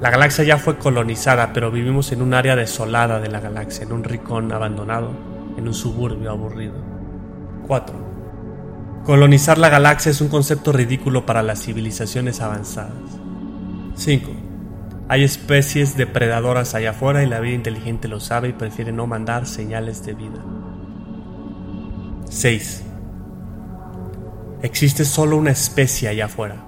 La 0.00 0.10
galaxia 0.10 0.44
ya 0.44 0.58
fue 0.58 0.78
colonizada, 0.78 1.52
pero 1.52 1.72
vivimos 1.72 2.12
en 2.12 2.22
un 2.22 2.34
área 2.34 2.54
desolada 2.54 3.18
de 3.18 3.30
la 3.30 3.40
galaxia, 3.40 3.82
en 3.82 3.90
un 3.90 4.04
rincón 4.04 4.52
abandonado, 4.52 5.10
en 5.56 5.66
un 5.66 5.74
suburbio 5.74 6.30
aburrido. 6.30 6.76
4. 7.66 8.19
Colonizar 9.04 9.56
la 9.56 9.70
galaxia 9.70 10.10
es 10.10 10.20
un 10.20 10.28
concepto 10.28 10.72
ridículo 10.72 11.24
para 11.24 11.42
las 11.42 11.62
civilizaciones 11.62 12.40
avanzadas. 12.40 12.92
5. 13.94 14.30
Hay 15.08 15.24
especies 15.24 15.96
depredadoras 15.96 16.74
allá 16.74 16.90
afuera 16.90 17.22
y 17.22 17.26
la 17.26 17.40
vida 17.40 17.54
inteligente 17.54 18.08
lo 18.08 18.20
sabe 18.20 18.50
y 18.50 18.52
prefiere 18.52 18.92
no 18.92 19.06
mandar 19.06 19.46
señales 19.46 20.04
de 20.04 20.14
vida. 20.14 20.44
6. 22.28 22.84
Existe 24.62 25.06
solo 25.06 25.38
una 25.38 25.50
especie 25.50 26.08
allá 26.08 26.26
afuera, 26.26 26.62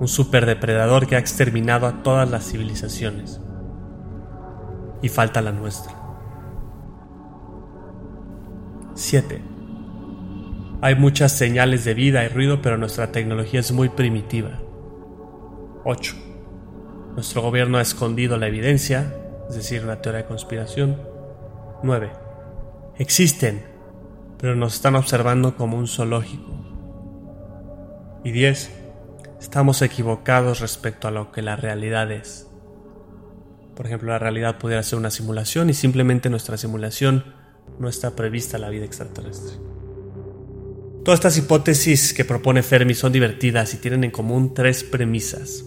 un 0.00 0.08
superdepredador 0.08 1.06
que 1.06 1.14
ha 1.14 1.20
exterminado 1.20 1.86
a 1.86 2.02
todas 2.02 2.28
las 2.28 2.50
civilizaciones. 2.50 3.40
Y 5.00 5.08
falta 5.08 5.40
la 5.40 5.52
nuestra. 5.52 5.94
7. 8.94 9.51
Hay 10.84 10.96
muchas 10.96 11.30
señales 11.30 11.84
de 11.84 11.94
vida 11.94 12.24
y 12.24 12.28
ruido, 12.28 12.60
pero 12.60 12.76
nuestra 12.76 13.12
tecnología 13.12 13.60
es 13.60 13.70
muy 13.70 13.88
primitiva. 13.88 14.60
8. 15.84 16.16
Nuestro 17.14 17.40
gobierno 17.40 17.78
ha 17.78 17.82
escondido 17.82 18.36
la 18.36 18.48
evidencia, 18.48 19.14
es 19.48 19.54
decir, 19.54 19.84
una 19.84 20.02
teoría 20.02 20.22
de 20.22 20.26
conspiración. 20.26 21.00
9. 21.84 22.10
Existen, 22.98 23.62
pero 24.38 24.56
nos 24.56 24.74
están 24.74 24.96
observando 24.96 25.56
como 25.56 25.76
un 25.76 25.86
zoológico. 25.86 26.50
Y 28.24 28.32
10. 28.32 28.72
Estamos 29.40 29.82
equivocados 29.82 30.58
respecto 30.58 31.06
a 31.06 31.12
lo 31.12 31.30
que 31.30 31.42
la 31.42 31.54
realidad 31.54 32.10
es. 32.10 32.48
Por 33.76 33.86
ejemplo, 33.86 34.10
la 34.10 34.18
realidad 34.18 34.58
pudiera 34.58 34.82
ser 34.82 34.98
una 34.98 35.12
simulación 35.12 35.70
y 35.70 35.74
simplemente 35.74 36.28
nuestra 36.28 36.56
simulación 36.56 37.36
no 37.78 37.88
está 37.88 38.16
prevista 38.16 38.58
la 38.58 38.68
vida 38.68 38.84
extraterrestre. 38.84 39.81
Todas 41.04 41.18
estas 41.18 41.36
hipótesis 41.36 42.14
que 42.14 42.24
propone 42.24 42.62
Fermi 42.62 42.94
son 42.94 43.10
divertidas 43.12 43.74
y 43.74 43.78
tienen 43.78 44.04
en 44.04 44.12
común 44.12 44.54
tres 44.54 44.84
premisas. 44.84 45.64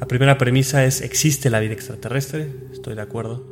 La 0.00 0.08
primera 0.08 0.36
premisa 0.36 0.84
es 0.84 1.00
existe 1.00 1.48
la 1.48 1.60
vida 1.60 1.74
extraterrestre, 1.74 2.52
estoy 2.72 2.96
de 2.96 3.02
acuerdo. 3.02 3.46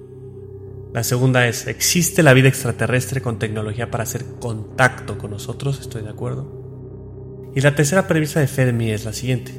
La 0.93 1.05
segunda 1.05 1.47
es 1.47 1.69
existe 1.69 2.25
la 2.25 2.33
vida 2.33 2.49
extraterrestre 2.49 3.21
con 3.21 3.39
tecnología 3.39 3.89
para 3.89 4.03
hacer 4.03 4.25
contacto 4.41 5.17
con 5.17 5.31
nosotros, 5.31 5.79
estoy 5.79 6.03
de 6.03 6.11
acuerdo. 6.11 7.53
Y 7.55 7.61
la 7.61 7.77
tercera 7.77 8.09
premisa 8.09 8.41
de 8.41 8.49
Fermi 8.49 8.91
es 8.91 9.05
la 9.05 9.13
siguiente. 9.13 9.53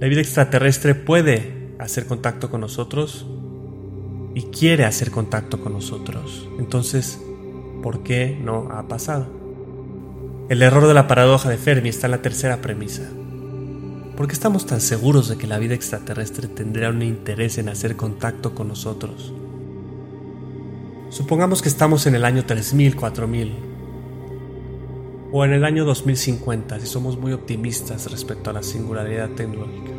La 0.00 0.08
vida 0.08 0.20
extraterrestre 0.20 0.96
puede 0.96 1.76
hacer 1.78 2.06
contacto 2.06 2.50
con 2.50 2.62
nosotros 2.62 3.26
y 4.34 4.42
quiere 4.42 4.86
hacer 4.86 5.12
contacto 5.12 5.60
con 5.60 5.72
nosotros. 5.72 6.48
Entonces, 6.58 7.20
¿por 7.80 8.02
qué 8.02 8.36
no 8.42 8.72
ha 8.72 8.88
pasado? 8.88 9.39
El 10.50 10.62
error 10.62 10.88
de 10.88 10.94
la 10.94 11.06
paradoja 11.06 11.48
de 11.48 11.56
Fermi 11.56 11.90
está 11.90 12.08
en 12.08 12.10
la 12.10 12.22
tercera 12.22 12.60
premisa. 12.60 13.08
¿Por 14.16 14.26
qué 14.26 14.32
estamos 14.32 14.66
tan 14.66 14.80
seguros 14.80 15.28
de 15.28 15.38
que 15.38 15.46
la 15.46 15.60
vida 15.60 15.76
extraterrestre 15.76 16.48
tendría 16.48 16.88
un 16.88 17.02
interés 17.02 17.58
en 17.58 17.68
hacer 17.68 17.94
contacto 17.94 18.52
con 18.52 18.66
nosotros? 18.66 19.32
Supongamos 21.10 21.62
que 21.62 21.68
estamos 21.68 22.04
en 22.06 22.16
el 22.16 22.24
año 22.24 22.46
3000, 22.46 22.96
4000, 22.96 23.54
o 25.30 25.44
en 25.44 25.52
el 25.52 25.64
año 25.64 25.84
2050 25.84 26.80
si 26.80 26.86
somos 26.88 27.16
muy 27.16 27.32
optimistas 27.32 28.10
respecto 28.10 28.50
a 28.50 28.54
la 28.54 28.64
singularidad 28.64 29.28
tecnológica. 29.28 29.92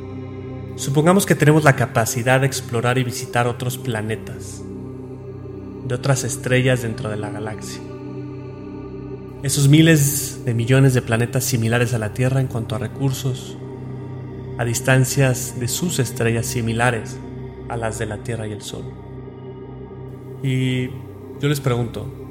Supongamos 0.75 1.25
que 1.25 1.35
tenemos 1.35 1.63
la 1.63 1.77
capacidad 1.77 2.41
de 2.41 2.47
explorar 2.47 2.97
y 2.97 3.05
visitar 3.05 3.47
otros 3.47 3.77
planetas, 3.77 4.61
de 5.87 5.95
otras 5.95 6.25
estrellas 6.25 6.81
dentro 6.81 7.09
de 7.09 7.15
la 7.15 7.29
galaxia. 7.29 7.90
Esos 9.43 9.67
miles 9.67 10.45
de 10.45 10.53
millones 10.53 10.93
de 10.93 11.01
planetas 11.01 11.43
similares 11.43 11.93
a 11.93 11.97
la 11.97 12.13
Tierra 12.13 12.41
en 12.41 12.47
cuanto 12.47 12.75
a 12.75 12.77
recursos, 12.77 13.57
a 14.59 14.65
distancias 14.65 15.59
de 15.59 15.67
sus 15.67 15.97
estrellas 15.97 16.45
similares 16.45 17.17
a 17.67 17.75
las 17.75 17.97
de 17.97 18.05
la 18.05 18.17
Tierra 18.17 18.45
y 18.47 18.51
el 18.51 18.61
Sol. 18.61 18.83
Y 20.43 20.89
yo 21.39 21.49
les 21.49 21.59
pregunto, 21.59 22.21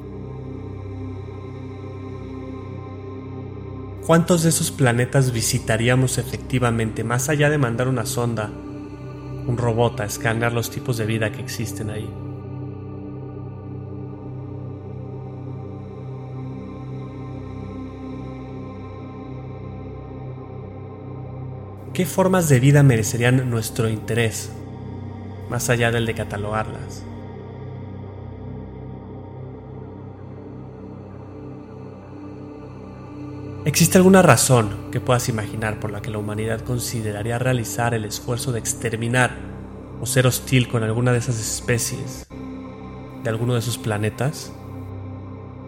¿Cuántos 4.07 4.43
de 4.43 4.49
esos 4.49 4.73
planetas 4.73 5.31
visitaríamos 5.31 6.19
efectivamente 6.19 7.05
más 7.05 7.29
allá 7.29 7.49
de 7.49 7.59
mandar 7.59 7.87
una 7.87 8.07
sonda, 8.07 8.47
un 8.49 9.57
robot 9.57 10.01
a 10.01 10.05
escanear 10.05 10.53
los 10.53 10.71
tipos 10.71 10.97
de 10.97 11.07
vida 11.07 11.31
que 11.31 11.41
existen 11.41 11.91
ahí? 11.91 12.30
¿Qué 22.01 22.07
formas 22.07 22.49
de 22.49 22.61
vida 22.61 22.83
merecerían 22.83 23.51
nuestro 23.51 23.87
interés, 23.87 24.51
más 25.51 25.69
allá 25.69 25.91
del 25.91 26.07
de 26.07 26.15
catalogarlas? 26.15 27.05
¿Existe 33.67 33.99
alguna 33.99 34.23
razón 34.23 34.91
que 34.91 34.99
puedas 34.99 35.29
imaginar 35.29 35.79
por 35.79 35.91
la 35.91 36.01
que 36.01 36.11
la 36.11 36.17
humanidad 36.17 36.63
consideraría 36.63 37.39
realizar 37.39 37.93
el 37.93 38.07
esfuerzo 38.07 38.51
de 38.51 38.61
exterminar 38.61 39.37
o 40.01 40.07
ser 40.07 40.27
hostil 40.27 40.69
con 40.69 40.83
alguna 40.83 41.13
de 41.13 41.19
esas 41.19 41.39
especies 41.39 42.27
de 43.23 43.29
alguno 43.29 43.53
de 43.53 43.59
esos 43.59 43.77
planetas? 43.77 44.55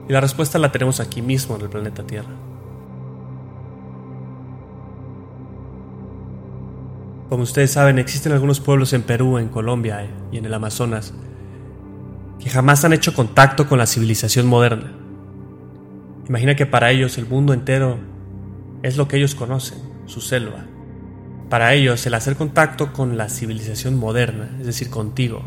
Y 0.09 0.15
la 0.15 0.23
respuesta 0.23 0.59
la 0.59 0.73
tenemos 0.73 0.99
aquí 0.99 1.21
mismo 1.21 1.57
en 1.57 1.61
el 1.61 1.69
planeta 1.69 2.07
Tierra. 2.07 2.52
Como 7.33 7.45
ustedes 7.45 7.71
saben, 7.71 7.99
existen 7.99 8.33
algunos 8.33 8.61
pueblos 8.61 8.93
en 8.93 9.01
Perú, 9.01 9.39
en 9.39 9.49
Colombia 9.49 10.07
y 10.31 10.37
en 10.37 10.45
el 10.45 10.53
Amazonas 10.53 11.15
que 12.39 12.51
jamás 12.51 12.85
han 12.85 12.93
hecho 12.93 13.15
contacto 13.15 13.67
con 13.67 13.79
la 13.79 13.87
civilización 13.87 14.47
moderna. 14.47 14.93
Imagina 16.29 16.57
que 16.57 16.67
para 16.67 16.91
ellos 16.91 17.17
el 17.17 17.25
mundo 17.25 17.55
entero 17.55 17.99
es 18.83 18.99
lo 18.99 19.09
que 19.09 19.17
ellos 19.17 19.35
conocen, 19.35 19.79
su 20.05 20.21
selva. 20.21 20.67
Para 21.49 21.73
ellos 21.73 22.05
el 22.05 22.13
hacer 22.13 22.37
contacto 22.37 22.93
con 22.93 23.17
la 23.17 23.31
civilización 23.31 23.97
moderna, 23.97 24.55
es 24.61 24.67
decir, 24.67 24.91
contigo, 24.91 25.43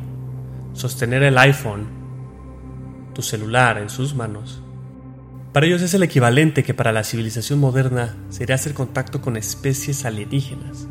sostener 0.73 1.21
el 1.21 1.37
iPhone, 1.37 1.85
tu 3.13 3.21
celular 3.21 3.77
en 3.77 3.91
sus 3.91 4.15
manos, 4.15 4.59
para 5.53 5.67
ellos 5.67 5.83
es 5.83 5.93
el 5.93 6.01
equivalente 6.01 6.63
que 6.63 6.73
para 6.73 6.91
la 6.91 7.03
civilización 7.03 7.59
moderna 7.59 8.15
sería 8.29 8.55
hacer 8.55 8.73
contacto 8.73 9.21
con 9.21 9.37
especies 9.37 10.03
alienígenas. 10.03 10.87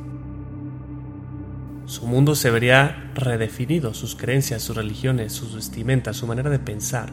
Su 1.87 2.07
mundo 2.07 2.35
se 2.35 2.51
vería 2.51 3.11
redefinido, 3.15 3.95
sus 3.95 4.17
creencias, 4.17 4.63
sus 4.63 4.77
religiones, 4.77 5.33
sus 5.33 5.55
vestimentas, 5.55 6.17
su 6.17 6.27
manera 6.27 6.51
de 6.51 6.59
pensar 6.59 7.13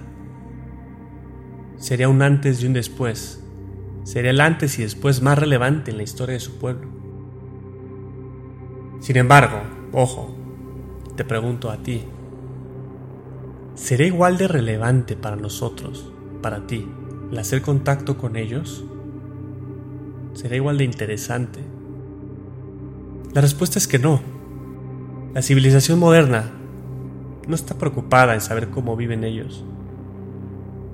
sería 1.81 2.07
un 2.07 2.21
antes 2.21 2.61
y 2.61 2.67
un 2.67 2.73
después. 2.73 3.43
Sería 4.03 4.31
el 4.31 4.39
antes 4.39 4.77
y 4.79 4.83
después 4.83 5.21
más 5.21 5.37
relevante 5.37 5.91
en 5.91 5.97
la 5.97 6.03
historia 6.03 6.33
de 6.33 6.39
su 6.39 6.57
pueblo. 6.57 6.87
Sin 8.99 9.17
embargo, 9.17 9.61
ojo, 9.91 10.35
te 11.15 11.25
pregunto 11.25 11.71
a 11.71 11.77
ti, 11.77 12.03
¿será 13.73 14.05
igual 14.05 14.37
de 14.37 14.47
relevante 14.47 15.15
para 15.15 15.35
nosotros, 15.35 16.11
para 16.41 16.67
ti, 16.67 16.87
el 17.31 17.37
hacer 17.37 17.63
contacto 17.63 18.15
con 18.15 18.35
ellos? 18.37 18.83
¿Será 20.33 20.55
igual 20.55 20.77
de 20.77 20.83
interesante? 20.83 21.59
La 23.33 23.41
respuesta 23.41 23.79
es 23.79 23.87
que 23.87 23.97
no. 23.97 24.21
La 25.33 25.41
civilización 25.41 25.97
moderna 25.97 26.51
no 27.47 27.55
está 27.55 27.77
preocupada 27.77 28.33
en 28.33 28.41
saber 28.41 28.69
cómo 28.69 28.97
viven 28.97 29.23
ellos. 29.23 29.63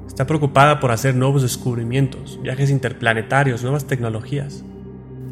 Está 0.07 0.27
preocupada 0.27 0.79
por 0.79 0.91
hacer 0.91 1.15
nuevos 1.15 1.41
descubrimientos, 1.41 2.39
viajes 2.41 2.69
interplanetarios, 2.69 3.63
nuevas 3.63 3.85
tecnologías. 3.85 4.63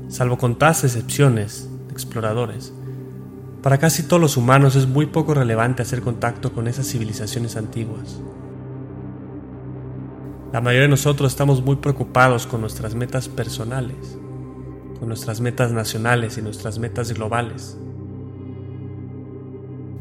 Salvo 0.08 0.38
contadas 0.38 0.84
excepciones 0.84 1.70
de 1.88 1.94
exploradores, 1.94 2.74
para 3.66 3.80
casi 3.80 4.04
todos 4.04 4.22
los 4.22 4.38
humanos 4.38 4.76
es 4.76 4.88
muy 4.88 5.08
poco 5.08 5.34
relevante 5.34 5.82
hacer 5.82 6.02
contacto 6.02 6.54
con 6.54 6.68
esas 6.68 6.88
civilizaciones 6.88 7.58
antiguas. 7.58 8.20
La 10.54 10.62
mayoría 10.62 10.84
de 10.84 10.90
nosotros 10.90 11.32
estamos 11.32 11.64
muy 11.64 11.78
preocupados 11.78 12.46
con 12.46 12.62
nuestras 12.62 12.94
metas 12.94 13.28
personales, 13.28 14.20
con 15.00 15.08
nuestras 15.08 15.42
metas 15.42 15.72
nacionales 15.72 16.38
y 16.38 16.44
nuestras 16.44 16.78
metas 16.78 17.12
globales. 17.14 17.76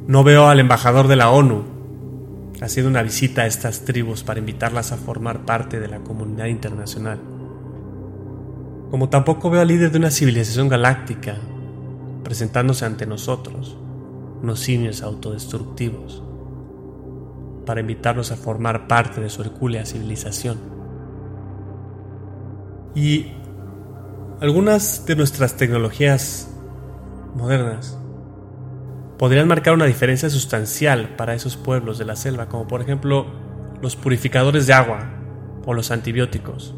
No 0.06 0.22
veo 0.22 0.48
al 0.48 0.60
embajador 0.60 1.08
de 1.08 1.16
la 1.16 1.30
ONU 1.30 1.64
haciendo 2.60 2.90
una 2.90 3.02
visita 3.02 3.42
a 3.42 3.46
estas 3.46 3.86
tribus 3.86 4.22
para 4.22 4.38
invitarlas 4.38 4.92
a 4.92 4.98
formar 4.98 5.46
parte 5.46 5.80
de 5.80 5.88
la 5.88 6.00
comunidad 6.00 6.46
internacional. 6.46 7.20
Como 8.90 9.08
tampoco 9.08 9.48
veo 9.48 9.62
al 9.62 9.68
líder 9.68 9.90
de 9.90 9.98
una 9.98 10.10
civilización 10.10 10.68
galáctica 10.68 11.36
presentándose 12.22 12.84
ante 12.84 13.06
nosotros, 13.06 13.78
unos 14.42 14.60
simios 14.60 15.02
autodestructivos, 15.02 16.22
para 17.64 17.80
invitarnos 17.80 18.30
a 18.30 18.36
formar 18.36 18.86
parte 18.86 19.22
de 19.22 19.30
su 19.30 19.40
hercúlea 19.40 19.86
civilización. 19.86 20.58
Y 22.94 23.32
algunas 24.40 25.06
de 25.06 25.16
nuestras 25.16 25.56
tecnologías 25.56 26.50
modernas 27.34 27.98
podrían 29.18 29.48
marcar 29.48 29.74
una 29.74 29.86
diferencia 29.86 30.30
sustancial 30.30 31.16
para 31.16 31.34
esos 31.34 31.56
pueblos 31.56 31.98
de 31.98 32.04
la 32.04 32.16
selva, 32.16 32.48
como 32.48 32.66
por 32.66 32.80
ejemplo 32.80 33.26
los 33.80 33.96
purificadores 33.96 34.66
de 34.66 34.74
agua 34.74 35.10
o 35.64 35.74
los 35.74 35.90
antibióticos. 35.90 36.74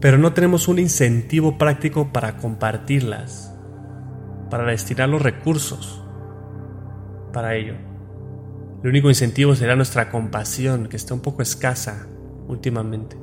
pero 0.00 0.16
no 0.16 0.32
tenemos 0.32 0.66
un 0.66 0.78
incentivo 0.78 1.58
práctico 1.58 2.10
para 2.10 2.38
compartirlas, 2.38 3.54
para 4.48 4.64
destinar 4.64 5.10
los 5.10 5.20
recursos 5.20 6.02
para 7.32 7.54
ello. 7.54 7.74
El 8.82 8.88
único 8.88 9.10
incentivo 9.10 9.54
será 9.54 9.76
nuestra 9.76 10.08
compasión, 10.10 10.88
que 10.88 10.96
está 10.96 11.12
un 11.12 11.20
poco 11.20 11.42
escasa 11.42 12.06
últimamente. 12.48 13.16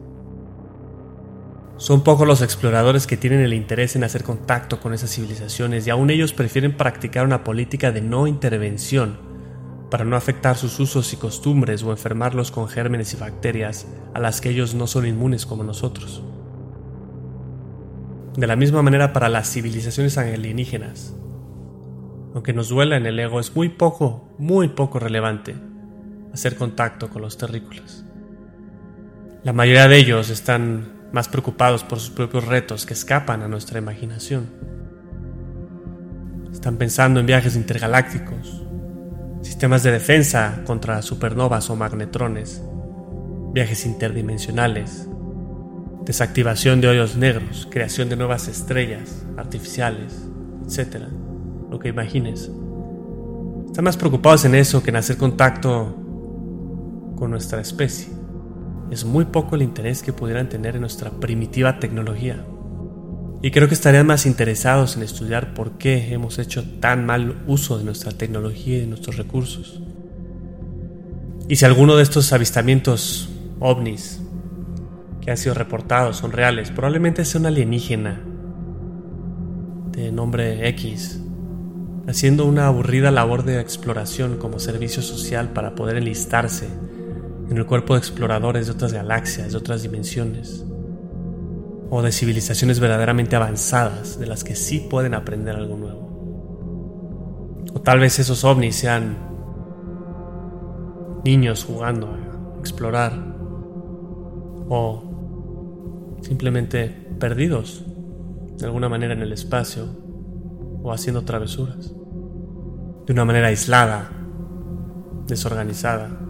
Son 1.78 2.04
pocos 2.04 2.28
los 2.28 2.42
exploradores 2.42 3.06
que 3.06 3.18
tienen 3.18 3.42
el 3.42 3.54
interés 3.54 3.96
en 3.96 4.04
hacer 4.04 4.24
contacto 4.24 4.80
con 4.80 4.96
esas 4.96 5.14
civilizaciones 5.14 5.86
y 5.86 5.92
aún 5.92 6.10
ellos 6.10 6.34
prefieren 6.34 6.76
practicar 6.76 7.24
una 7.24 7.44
política 7.44 7.92
de 7.92 8.02
no 8.02 8.26
intervención 8.26 9.20
para 9.92 10.04
no 10.04 10.16
afectar 10.16 10.58
sus 10.58 10.80
usos 10.80 11.14
y 11.14 11.18
costumbres 11.18 11.84
o 11.84 11.92
enfermarlos 11.92 12.50
con 12.50 12.68
gérmenes 12.68 13.14
y 13.14 13.18
bacterias 13.18 13.86
a 14.16 14.20
las 14.20 14.42
que 14.42 14.50
ellos 14.50 14.74
no 14.74 14.88
son 14.88 15.06
inmunes 15.06 15.46
como 15.46 15.64
nosotros. 15.64 16.24
De 18.36 18.48
la 18.48 18.56
misma 18.56 18.82
manera 18.82 19.14
para 19.14 19.30
las 19.30 19.48
civilizaciones 19.52 20.18
alienígenas, 20.18 21.14
aunque 22.34 22.54
nos 22.54 22.70
duela 22.70 22.98
en 22.98 23.06
el 23.06 23.20
ego, 23.20 23.40
es 23.40 23.56
muy 23.56 23.70
poco, 23.70 24.30
muy 24.40 24.70
poco 24.70 24.98
relevante 25.00 25.56
hacer 26.34 26.56
contacto 26.56 27.10
con 27.10 27.22
los 27.22 27.38
terrícolas. 27.38 28.04
La 29.44 29.54
mayoría 29.54 29.88
de 29.88 29.98
ellos 29.98 30.30
están 30.30 30.97
más 31.12 31.30
preocupados 31.30 31.84
por 31.84 32.00
sus 32.00 32.10
propios 32.10 32.46
retos 32.46 32.86
que 32.86 32.94
escapan 32.94 33.42
a 33.42 33.48
nuestra 33.48 33.80
imaginación. 33.80 34.48
Están 36.52 36.78
pensando 36.78 37.20
en 37.20 37.26
viajes 37.26 37.56
intergalácticos, 37.56 38.64
sistemas 39.42 39.84
de 39.84 39.92
defensa 39.92 40.64
contra 40.66 41.02
supernovas 41.02 41.70
o 41.70 41.76
magnetrones, 41.76 42.62
viajes 43.54 43.86
interdimensionales, 43.86 45.08
desactivación 46.04 46.82
de 46.82 46.90
hoyos 46.90 47.16
negros, 47.16 47.68
creación 47.70 48.10
de 48.10 48.16
nuevas 48.16 48.48
estrellas 48.48 49.26
artificiales, 49.38 50.28
etc. 50.66 51.04
Lo 51.70 51.80
que 51.80 51.90
imagines. 51.90 52.52
Están 53.68 53.84
más 53.86 53.98
preocupados 53.98 54.46
en 54.46 54.56
eso 54.56 54.82
que 54.82 54.90
en 54.90 54.96
hacer 54.96 55.18
contacto 55.18 55.96
con 57.16 57.30
nuestra 57.32 57.62
especie 57.62 58.17
es 58.92 59.04
muy 59.04 59.26
poco 59.26 59.56
el 59.56 59.62
interés 59.62 60.02
que 60.02 60.14
pudieran 60.14 60.50
tener 60.50 60.76
en 60.76 60.82
nuestra 60.82 61.12
primitiva 61.12 61.80
tecnología. 61.80 62.46
Y 63.42 63.52
creo 63.52 63.68
que 63.68 63.74
estarían 63.74 64.08
más 64.08 64.26
interesados 64.26 64.96
en 64.98 65.04
estudiar 65.04 65.54
por 65.54 65.78
qué 65.78 66.14
hemos 66.14 66.40
hecho 66.40 66.64
tan 66.80 67.06
mal 67.06 67.44
uso 67.46 67.78
de 67.78 67.84
nuestra 67.84 68.12
tecnología 68.12 68.78
y 68.78 68.82
de 68.82 68.88
nuestros 68.88 69.18
recursos. 69.18 69.82
Y 71.48 71.58
si 71.58 71.66
alguno 71.66 71.96
de 71.96 72.04
estos 72.04 72.34
avistamientos 72.34 73.30
ovnis 73.60 74.22
que 75.22 75.32
han 75.32 75.38
sido 75.38 75.54
reportados 75.54 76.18
son 76.18 76.32
reales, 76.32 76.72
probablemente 76.72 77.26
sea 77.26 77.40
un 77.40 77.48
alienígena 77.48 78.22
de 79.92 80.12
nombre 80.12 80.68
X, 80.70 81.22
haciendo 82.08 82.46
una 82.46 82.68
aburrida 82.68 83.12
labor 83.12 83.44
de 83.44 83.60
exploración 83.60 84.38
como 84.38 84.60
servicio 84.60 85.02
social 85.02 85.50
para 85.50 85.76
poder 85.76 85.98
enlistarse 85.98 86.68
en 87.50 87.58
el 87.58 87.66
cuerpo 87.66 87.94
de 87.94 88.00
exploradores 88.00 88.68
de 88.68 88.74
otras 88.74 88.94
galaxias, 88.94 89.52
de 89.52 89.58
otras 89.58 89.82
dimensiones, 89.84 90.66
o 91.90 92.02
de 92.02 92.12
civilizaciones 92.12 92.80
verdaderamente 92.80 93.36
avanzadas, 93.36 94.20
de 94.20 94.28
las 94.28 94.44
que 94.44 94.56
sí 94.56 94.86
pueden 94.90 95.14
aprender 95.14 95.56
algo 95.56 95.78
nuevo. 95.78 97.66
O 97.74 97.82
tal 97.82 98.00
vez 98.00 98.20
esos 98.20 98.44
ovnis 98.44 98.76
sean 98.76 99.18
niños 101.24 101.64
jugando 101.64 102.08
a 102.08 102.60
explorar, 102.60 103.14
o 104.70 106.18
simplemente 106.22 106.90
perdidos 107.20 107.86
de 108.58 108.66
alguna 108.66 108.90
manera 108.90 109.14
en 109.14 109.22
el 109.22 109.32
espacio, 109.32 109.86
o 110.84 110.92
haciendo 110.92 111.24
travesuras, 111.24 111.94
de 113.06 113.14
una 113.14 113.24
manera 113.24 113.48
aislada, 113.48 114.12
desorganizada 115.28 116.27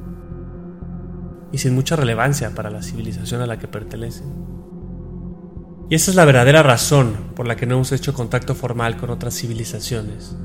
y 1.52 1.58
sin 1.60 1.76
mucha 1.76 1.96
relevancia 1.96 2.54
para 2.54 2.70
la 2.70 2.84
civilización 2.84 3.42
a 3.42 3.48
la 3.48 3.58
que 3.58 3.68
pertenecen. 3.68 4.28
Y 5.90 5.96
esa 5.96 6.12
es 6.12 6.16
la 6.16 6.26
verdadera 6.26 6.64
razón 6.64 7.16
por 7.36 7.48
la 7.48 7.56
que 7.56 7.66
no 7.66 7.76
hemos 7.76 7.92
hecho 7.94 8.14
contacto 8.14 8.56
formal 8.56 8.98
con 8.98 9.10
otras 9.10 9.36
civilizaciones. 9.36 10.36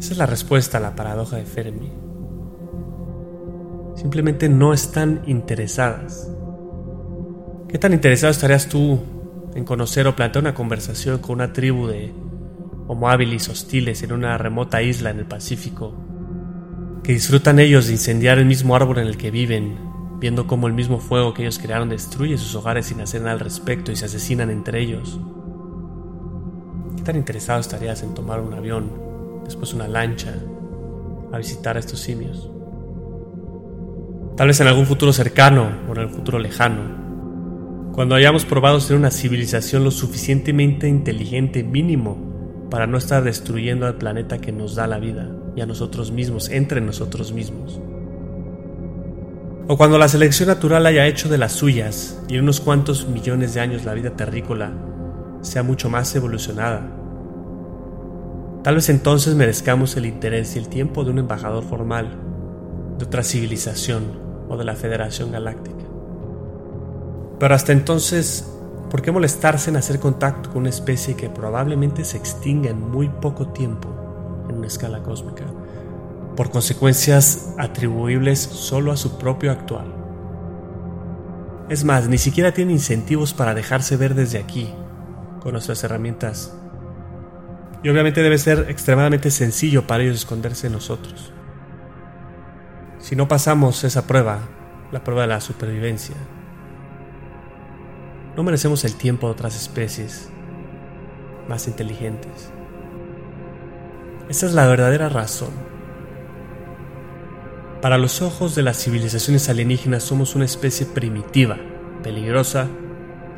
Esa 0.00 0.12
es 0.12 0.18
la 0.18 0.26
respuesta 0.26 0.78
a 0.78 0.80
la 0.80 0.96
paradoja 0.96 1.36
de 1.36 1.44
Fermi. 1.44 1.92
Simplemente 3.94 4.48
no 4.48 4.72
están 4.72 5.22
interesadas. 5.26 6.28
¿Qué 7.68 7.78
tan 7.78 7.92
interesado 7.92 8.30
estarías 8.30 8.68
tú 8.68 8.98
en 9.54 9.64
conocer 9.64 10.06
o 10.06 10.16
plantear 10.16 10.44
una 10.44 10.54
conversación 10.54 11.18
con 11.18 11.36
una 11.36 11.52
tribu 11.52 11.86
de 11.86 12.12
Homo 12.90 13.10
habilis 13.10 13.48
hostiles 13.50 14.02
en 14.02 14.12
una 14.12 14.38
remota 14.38 14.80
isla 14.80 15.10
en 15.10 15.18
el 15.18 15.26
Pacífico 15.26 16.07
que 17.08 17.14
disfrutan 17.14 17.58
ellos 17.58 17.86
de 17.86 17.94
incendiar 17.94 18.36
el 18.36 18.44
mismo 18.44 18.76
árbol 18.76 18.98
en 18.98 19.06
el 19.06 19.16
que 19.16 19.30
viven, 19.30 19.78
viendo 20.20 20.46
cómo 20.46 20.66
el 20.66 20.74
mismo 20.74 20.98
fuego 20.98 21.32
que 21.32 21.40
ellos 21.40 21.58
crearon 21.58 21.88
destruye 21.88 22.36
sus 22.36 22.54
hogares 22.54 22.84
sin 22.84 23.00
hacer 23.00 23.22
nada 23.22 23.32
al 23.32 23.40
respecto 23.40 23.90
y 23.90 23.96
se 23.96 24.04
asesinan 24.04 24.50
entre 24.50 24.82
ellos. 24.82 25.18
¿Qué 26.98 27.02
tan 27.02 27.16
interesado 27.16 27.60
estarías 27.60 28.02
en 28.02 28.12
tomar 28.12 28.40
un 28.40 28.52
avión, 28.52 28.92
después 29.42 29.72
una 29.72 29.88
lancha, 29.88 30.34
a 31.32 31.38
visitar 31.38 31.78
a 31.78 31.80
estos 31.80 31.98
simios? 31.98 32.50
Tal 34.36 34.48
vez 34.48 34.60
en 34.60 34.66
algún 34.66 34.84
futuro 34.84 35.14
cercano 35.14 35.66
o 35.88 35.92
en 35.92 36.02
el 36.02 36.10
futuro 36.10 36.38
lejano, 36.38 37.90
cuando 37.94 38.16
hayamos 38.16 38.44
probado 38.44 38.80
ser 38.80 38.98
una 38.98 39.10
civilización 39.10 39.82
lo 39.82 39.92
suficientemente 39.92 40.88
inteligente 40.88 41.62
mínimo 41.62 42.68
para 42.70 42.86
no 42.86 42.98
estar 42.98 43.24
destruyendo 43.24 43.86
al 43.86 43.96
planeta 43.96 44.42
que 44.42 44.52
nos 44.52 44.74
da 44.74 44.86
la 44.86 44.98
vida 44.98 45.30
y 45.58 45.60
a 45.60 45.66
nosotros 45.66 46.12
mismos, 46.12 46.50
entre 46.50 46.80
nosotros 46.80 47.32
mismos. 47.32 47.80
O 49.66 49.76
cuando 49.76 49.98
la 49.98 50.08
selección 50.08 50.48
natural 50.48 50.86
haya 50.86 51.08
hecho 51.08 51.28
de 51.28 51.36
las 51.36 51.52
suyas 51.52 52.22
y 52.28 52.36
en 52.36 52.42
unos 52.42 52.60
cuantos 52.60 53.08
millones 53.08 53.54
de 53.54 53.60
años 53.60 53.84
la 53.84 53.94
vida 53.94 54.10
terrícola 54.10 54.72
sea 55.40 55.64
mucho 55.64 55.90
más 55.90 56.14
evolucionada. 56.14 56.94
Tal 58.62 58.76
vez 58.76 58.88
entonces 58.88 59.34
merezcamos 59.34 59.96
el 59.96 60.06
interés 60.06 60.54
y 60.54 60.60
el 60.60 60.68
tiempo 60.68 61.02
de 61.02 61.10
un 61.10 61.18
embajador 61.18 61.64
formal 61.64 62.16
de 62.96 63.04
otra 63.04 63.24
civilización 63.24 64.04
o 64.48 64.56
de 64.56 64.64
la 64.64 64.76
Federación 64.76 65.32
Galáctica. 65.32 65.84
Pero 67.40 67.54
hasta 67.54 67.72
entonces, 67.72 68.48
¿por 68.90 69.02
qué 69.02 69.10
molestarse 69.10 69.70
en 69.70 69.76
hacer 69.76 69.98
contacto 69.98 70.50
con 70.50 70.60
una 70.60 70.70
especie 70.70 71.16
que 71.16 71.28
probablemente 71.28 72.04
se 72.04 72.16
extinga 72.16 72.70
en 72.70 72.80
muy 72.80 73.08
poco 73.08 73.48
tiempo 73.48 73.97
una 74.58 74.66
escala 74.66 75.02
cósmica, 75.02 75.44
por 76.36 76.50
consecuencias 76.50 77.54
atribuibles 77.58 78.38
solo 78.38 78.92
a 78.92 78.96
su 78.96 79.18
propio 79.18 79.50
actual. 79.50 79.94
Es 81.68 81.84
más, 81.84 82.08
ni 82.08 82.18
siquiera 82.18 82.52
tiene 82.52 82.72
incentivos 82.72 83.34
para 83.34 83.54
dejarse 83.54 83.96
ver 83.96 84.14
desde 84.14 84.38
aquí, 84.38 84.72
con 85.40 85.52
nuestras 85.52 85.82
herramientas. 85.84 86.54
Y 87.82 87.88
obviamente 87.88 88.22
debe 88.22 88.38
ser 88.38 88.66
extremadamente 88.68 89.30
sencillo 89.30 89.86
para 89.86 90.02
ellos 90.02 90.16
esconderse 90.16 90.66
en 90.66 90.74
nosotros. 90.74 91.32
Si 92.98 93.16
no 93.16 93.28
pasamos 93.28 93.84
esa 93.84 94.06
prueba, 94.06 94.40
la 94.92 95.04
prueba 95.04 95.22
de 95.22 95.28
la 95.28 95.40
supervivencia, 95.40 96.16
no 98.36 98.42
merecemos 98.42 98.84
el 98.84 98.94
tiempo 98.94 99.26
de 99.26 99.32
otras 99.32 99.56
especies 99.56 100.30
más 101.48 101.66
inteligentes. 101.66 102.52
Esa 104.28 104.44
es 104.44 104.52
la 104.52 104.66
verdadera 104.66 105.08
razón. 105.08 105.50
Para 107.80 107.96
los 107.96 108.20
ojos 108.20 108.54
de 108.54 108.62
las 108.62 108.76
civilizaciones 108.76 109.48
alienígenas 109.48 110.02
somos 110.02 110.34
una 110.34 110.44
especie 110.44 110.84
primitiva, 110.84 111.56
peligrosa 112.02 112.66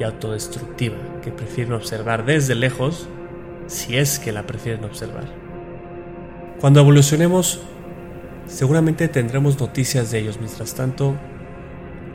y 0.00 0.02
autodestructiva 0.02 0.96
que 1.22 1.30
prefieren 1.30 1.74
observar 1.74 2.24
desde 2.24 2.56
lejos 2.56 3.06
si 3.66 3.96
es 3.96 4.18
que 4.18 4.32
la 4.32 4.46
prefieren 4.46 4.84
observar. 4.84 5.26
Cuando 6.58 6.80
evolucionemos, 6.80 7.60
seguramente 8.46 9.06
tendremos 9.06 9.60
noticias 9.60 10.10
de 10.10 10.18
ellos. 10.18 10.38
Mientras 10.40 10.74
tanto, 10.74 11.14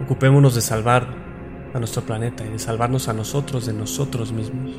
ocupémonos 0.04 0.54
de 0.54 0.62
salvar 0.62 1.08
a 1.74 1.80
nuestro 1.80 2.02
planeta 2.02 2.44
y 2.44 2.50
de 2.50 2.60
salvarnos 2.60 3.08
a 3.08 3.14
nosotros 3.14 3.66
de 3.66 3.74
nosotros 3.74 4.34
mismos. 4.34 4.72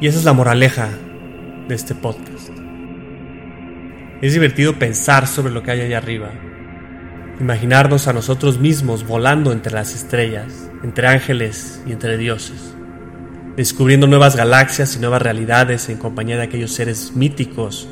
Y 0.00 0.06
esa 0.06 0.18
es 0.18 0.24
la 0.24 0.32
moraleja 0.32 0.88
de 1.68 1.74
este 1.74 1.94
podcast. 1.94 2.50
Es 4.20 4.32
divertido 4.32 4.78
pensar 4.78 5.26
sobre 5.26 5.52
lo 5.52 5.62
que 5.62 5.70
hay 5.70 5.80
allá 5.80 5.98
arriba, 5.98 6.30
imaginarnos 7.40 8.06
a 8.06 8.12
nosotros 8.12 8.58
mismos 8.58 9.06
volando 9.06 9.52
entre 9.52 9.72
las 9.72 9.94
estrellas, 9.94 10.70
entre 10.82 11.06
ángeles 11.06 11.82
y 11.86 11.92
entre 11.92 12.18
dioses, 12.18 12.74
descubriendo 13.56 14.06
nuevas 14.06 14.36
galaxias 14.36 14.94
y 14.96 14.98
nuevas 14.98 15.22
realidades 15.22 15.88
en 15.88 15.96
compañía 15.96 16.36
de 16.36 16.42
aquellos 16.42 16.72
seres 16.72 17.16
míticos 17.16 17.88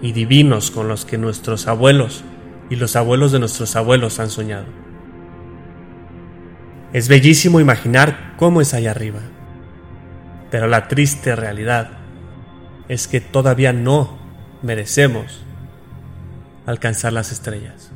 y 0.00 0.12
divinos 0.12 0.70
con 0.70 0.88
los 0.88 1.04
que 1.04 1.18
nuestros 1.18 1.66
abuelos 1.66 2.24
y 2.70 2.76
los 2.76 2.96
abuelos 2.96 3.32
de 3.32 3.38
nuestros 3.40 3.76
abuelos 3.76 4.18
han 4.20 4.30
soñado. 4.30 4.66
Es 6.92 7.08
bellísimo 7.08 7.60
imaginar 7.60 8.34
cómo 8.36 8.60
es 8.60 8.74
allá 8.74 8.90
arriba. 8.90 9.20
Pero 10.50 10.66
la 10.66 10.88
triste 10.88 11.36
realidad 11.36 11.99
es 12.90 13.06
que 13.06 13.20
todavía 13.20 13.72
no 13.72 14.18
merecemos 14.62 15.44
alcanzar 16.66 17.12
las 17.12 17.30
estrellas. 17.30 17.92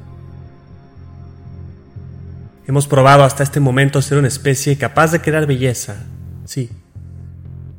Hemos 2.69 2.87
probado 2.87 3.25
hasta 3.25 3.43
este 3.43 3.59
momento 3.59 4.01
ser 4.01 4.19
una 4.19 4.29
especie 4.29 4.79
capaz 4.79 5.11
de 5.11 5.21
crear 5.21 5.49
belleza, 5.49 5.97
sí, 6.45 6.71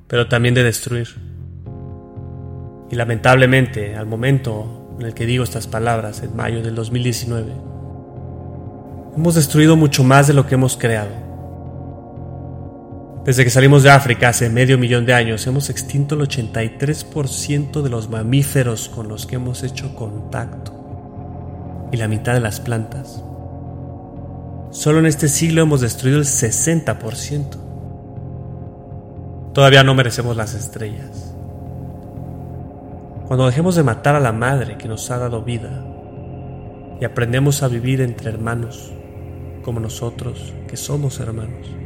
pero 0.09 0.27
también 0.27 0.55
de 0.55 0.63
destruir. 0.63 1.07
Y 2.91 2.95
lamentablemente, 2.95 3.95
al 3.95 4.07
momento 4.07 4.97
en 4.99 5.05
el 5.05 5.13
que 5.13 5.25
digo 5.25 5.45
estas 5.45 5.67
palabras, 5.67 6.21
en 6.21 6.35
mayo 6.35 6.61
del 6.61 6.75
2019, 6.75 7.53
hemos 9.15 9.35
destruido 9.35 9.77
mucho 9.77 10.03
más 10.03 10.27
de 10.27 10.33
lo 10.33 10.45
que 10.47 10.55
hemos 10.55 10.75
creado. 10.75 11.24
Desde 13.25 13.43
que 13.43 13.49
salimos 13.49 13.81
de 13.81 13.89
África 13.89 14.29
hace 14.29 14.51
medio 14.51 14.77
millón 14.77 15.07
de 15.07 15.15
años, 15.15 15.47
hemos 15.47 15.71
extinto 15.71 16.13
el 16.13 16.21
83% 16.21 17.81
de 17.81 17.89
los 17.89 18.07
mamíferos 18.07 18.87
con 18.87 19.07
los 19.07 19.25
que 19.25 19.37
hemos 19.37 19.63
hecho 19.63 19.95
contacto 19.95 21.89
y 21.91 21.97
la 21.97 22.07
mitad 22.07 22.35
de 22.35 22.39
las 22.39 22.59
plantas. 22.59 23.23
Solo 24.69 24.99
en 24.99 25.07
este 25.07 25.27
siglo 25.27 25.63
hemos 25.63 25.81
destruido 25.81 26.19
el 26.19 26.25
60%. 26.25 27.57
Todavía 29.53 29.83
no 29.83 29.95
merecemos 29.95 30.37
las 30.37 30.53
estrellas. 30.53 31.33
Cuando 33.25 33.47
dejemos 33.47 33.75
de 33.75 33.81
matar 33.81 34.13
a 34.13 34.19
la 34.19 34.33
madre 34.33 34.77
que 34.77 34.87
nos 34.87 35.09
ha 35.09 35.17
dado 35.17 35.41
vida 35.41 35.83
y 37.01 37.05
aprendemos 37.05 37.63
a 37.63 37.69
vivir 37.69 38.01
entre 38.01 38.29
hermanos, 38.29 38.93
como 39.63 39.79
nosotros, 39.79 40.53
que 40.67 40.77
somos 40.77 41.19
hermanos 41.19 41.84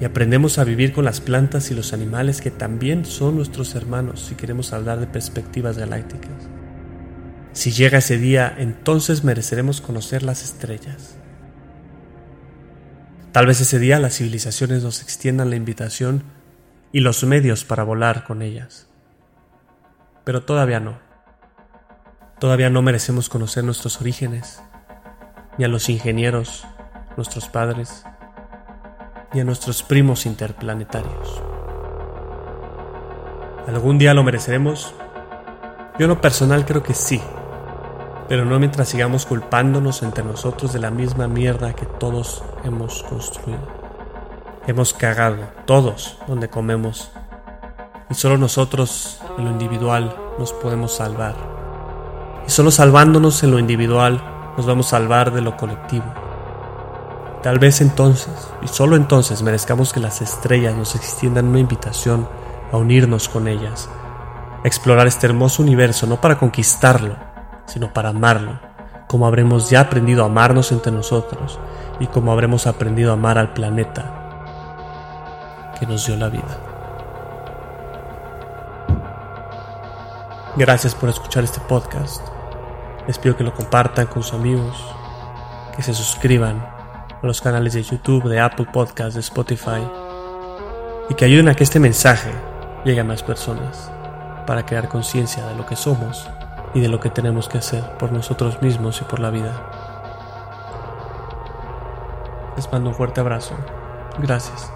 y 0.00 0.06
aprendemos 0.06 0.58
a 0.58 0.64
vivir 0.64 0.92
con 0.94 1.04
las 1.04 1.20
plantas 1.20 1.70
y 1.70 1.74
los 1.74 1.92
animales 1.92 2.40
que 2.40 2.50
también 2.50 3.04
son 3.04 3.36
nuestros 3.36 3.74
hermanos 3.74 4.20
si 4.20 4.34
queremos 4.34 4.72
hablar 4.72 4.98
de 4.98 5.06
perspectivas 5.06 5.76
galácticas. 5.76 6.48
Si 7.52 7.70
llega 7.70 7.98
ese 7.98 8.16
día, 8.16 8.54
entonces 8.56 9.24
mereceremos 9.24 9.82
conocer 9.82 10.22
las 10.22 10.42
estrellas. 10.42 11.16
Tal 13.32 13.46
vez 13.46 13.60
ese 13.60 13.78
día 13.78 13.98
las 13.98 14.16
civilizaciones 14.16 14.82
nos 14.82 15.02
extiendan 15.02 15.50
la 15.50 15.56
invitación 15.56 16.24
y 16.92 17.00
los 17.00 17.22
medios 17.24 17.64
para 17.64 17.84
volar 17.84 18.24
con 18.24 18.40
ellas. 18.40 18.88
Pero 20.24 20.44
todavía 20.44 20.80
no. 20.80 20.98
Todavía 22.38 22.70
no 22.70 22.80
merecemos 22.80 23.28
conocer 23.28 23.64
nuestros 23.64 24.00
orígenes, 24.00 24.62
ni 25.58 25.64
a 25.66 25.68
los 25.68 25.90
ingenieros, 25.90 26.64
nuestros 27.16 27.48
padres, 27.48 28.04
y 29.32 29.40
a 29.40 29.44
nuestros 29.44 29.82
primos 29.82 30.26
interplanetarios. 30.26 31.42
¿Algún 33.66 33.98
día 33.98 34.14
lo 34.14 34.24
mereceremos? 34.24 34.94
Yo 35.98 36.04
en 36.04 36.08
lo 36.08 36.20
personal 36.20 36.64
creo 36.64 36.82
que 36.82 36.94
sí, 36.94 37.20
pero 38.28 38.44
no 38.44 38.58
mientras 38.58 38.88
sigamos 38.88 39.26
culpándonos 39.26 40.02
entre 40.02 40.24
nosotros 40.24 40.72
de 40.72 40.80
la 40.80 40.90
misma 40.90 41.28
mierda 41.28 41.74
que 41.74 41.86
todos 41.86 42.42
hemos 42.64 43.02
construido. 43.04 43.80
Hemos 44.66 44.94
cagado, 44.94 45.48
todos, 45.66 46.18
donde 46.26 46.48
comemos, 46.48 47.12
y 48.08 48.14
solo 48.14 48.38
nosotros, 48.38 49.20
en 49.38 49.44
lo 49.44 49.50
individual, 49.52 50.16
nos 50.38 50.52
podemos 50.52 50.92
salvar. 50.92 51.36
Y 52.46 52.50
solo 52.50 52.70
salvándonos 52.70 53.42
en 53.44 53.52
lo 53.52 53.58
individual, 53.58 54.20
nos 54.56 54.66
vamos 54.66 54.86
a 54.88 54.98
salvar 54.98 55.32
de 55.32 55.42
lo 55.42 55.56
colectivo. 55.56 56.29
Tal 57.42 57.58
vez 57.58 57.80
entonces, 57.80 58.52
y 58.60 58.68
solo 58.68 58.96
entonces, 58.96 59.40
merezcamos 59.42 59.94
que 59.94 60.00
las 60.00 60.20
estrellas 60.20 60.74
nos 60.76 60.94
extiendan 60.94 61.46
una 61.46 61.58
invitación 61.58 62.28
a 62.70 62.76
unirnos 62.76 63.30
con 63.30 63.48
ellas, 63.48 63.88
a 64.62 64.66
explorar 64.66 65.06
este 65.06 65.26
hermoso 65.26 65.62
universo 65.62 66.06
no 66.06 66.20
para 66.20 66.38
conquistarlo, 66.38 67.16
sino 67.64 67.94
para 67.94 68.10
amarlo, 68.10 68.60
como 69.06 69.26
habremos 69.26 69.70
ya 69.70 69.80
aprendido 69.80 70.22
a 70.22 70.26
amarnos 70.26 70.70
entre 70.70 70.92
nosotros 70.92 71.58
y 71.98 72.08
como 72.08 72.30
habremos 72.30 72.66
aprendido 72.66 73.10
a 73.10 73.14
amar 73.14 73.38
al 73.38 73.54
planeta 73.54 74.16
que 75.78 75.86
nos 75.86 76.06
dio 76.06 76.16
la 76.16 76.28
vida. 76.28 76.58
Gracias 80.56 80.94
por 80.94 81.08
escuchar 81.08 81.42
este 81.44 81.60
podcast. 81.60 82.20
Les 83.06 83.18
pido 83.18 83.34
que 83.34 83.44
lo 83.44 83.54
compartan 83.54 84.08
con 84.08 84.22
sus 84.22 84.34
amigos, 84.34 84.76
que 85.74 85.82
se 85.82 85.94
suscriban 85.94 86.79
a 87.22 87.26
los 87.26 87.40
canales 87.40 87.74
de 87.74 87.82
YouTube, 87.82 88.28
de 88.28 88.40
Apple 88.40 88.66
Podcasts, 88.72 89.14
de 89.14 89.20
Spotify, 89.20 89.82
y 91.08 91.14
que 91.14 91.24
ayuden 91.24 91.48
a 91.48 91.54
que 91.54 91.64
este 91.64 91.80
mensaje 91.80 92.30
llegue 92.84 93.00
a 93.00 93.04
más 93.04 93.22
personas 93.22 93.90
para 94.46 94.64
crear 94.64 94.88
conciencia 94.88 95.46
de 95.46 95.54
lo 95.54 95.66
que 95.66 95.76
somos 95.76 96.28
y 96.74 96.80
de 96.80 96.88
lo 96.88 97.00
que 97.00 97.10
tenemos 97.10 97.48
que 97.48 97.58
hacer 97.58 97.82
por 97.98 98.12
nosotros 98.12 98.62
mismos 98.62 99.00
y 99.00 99.04
por 99.04 99.20
la 99.20 99.30
vida. 99.30 99.52
Les 102.56 102.70
mando 102.72 102.90
un 102.90 102.94
fuerte 102.94 103.20
abrazo. 103.20 103.54
Gracias. 104.18 104.70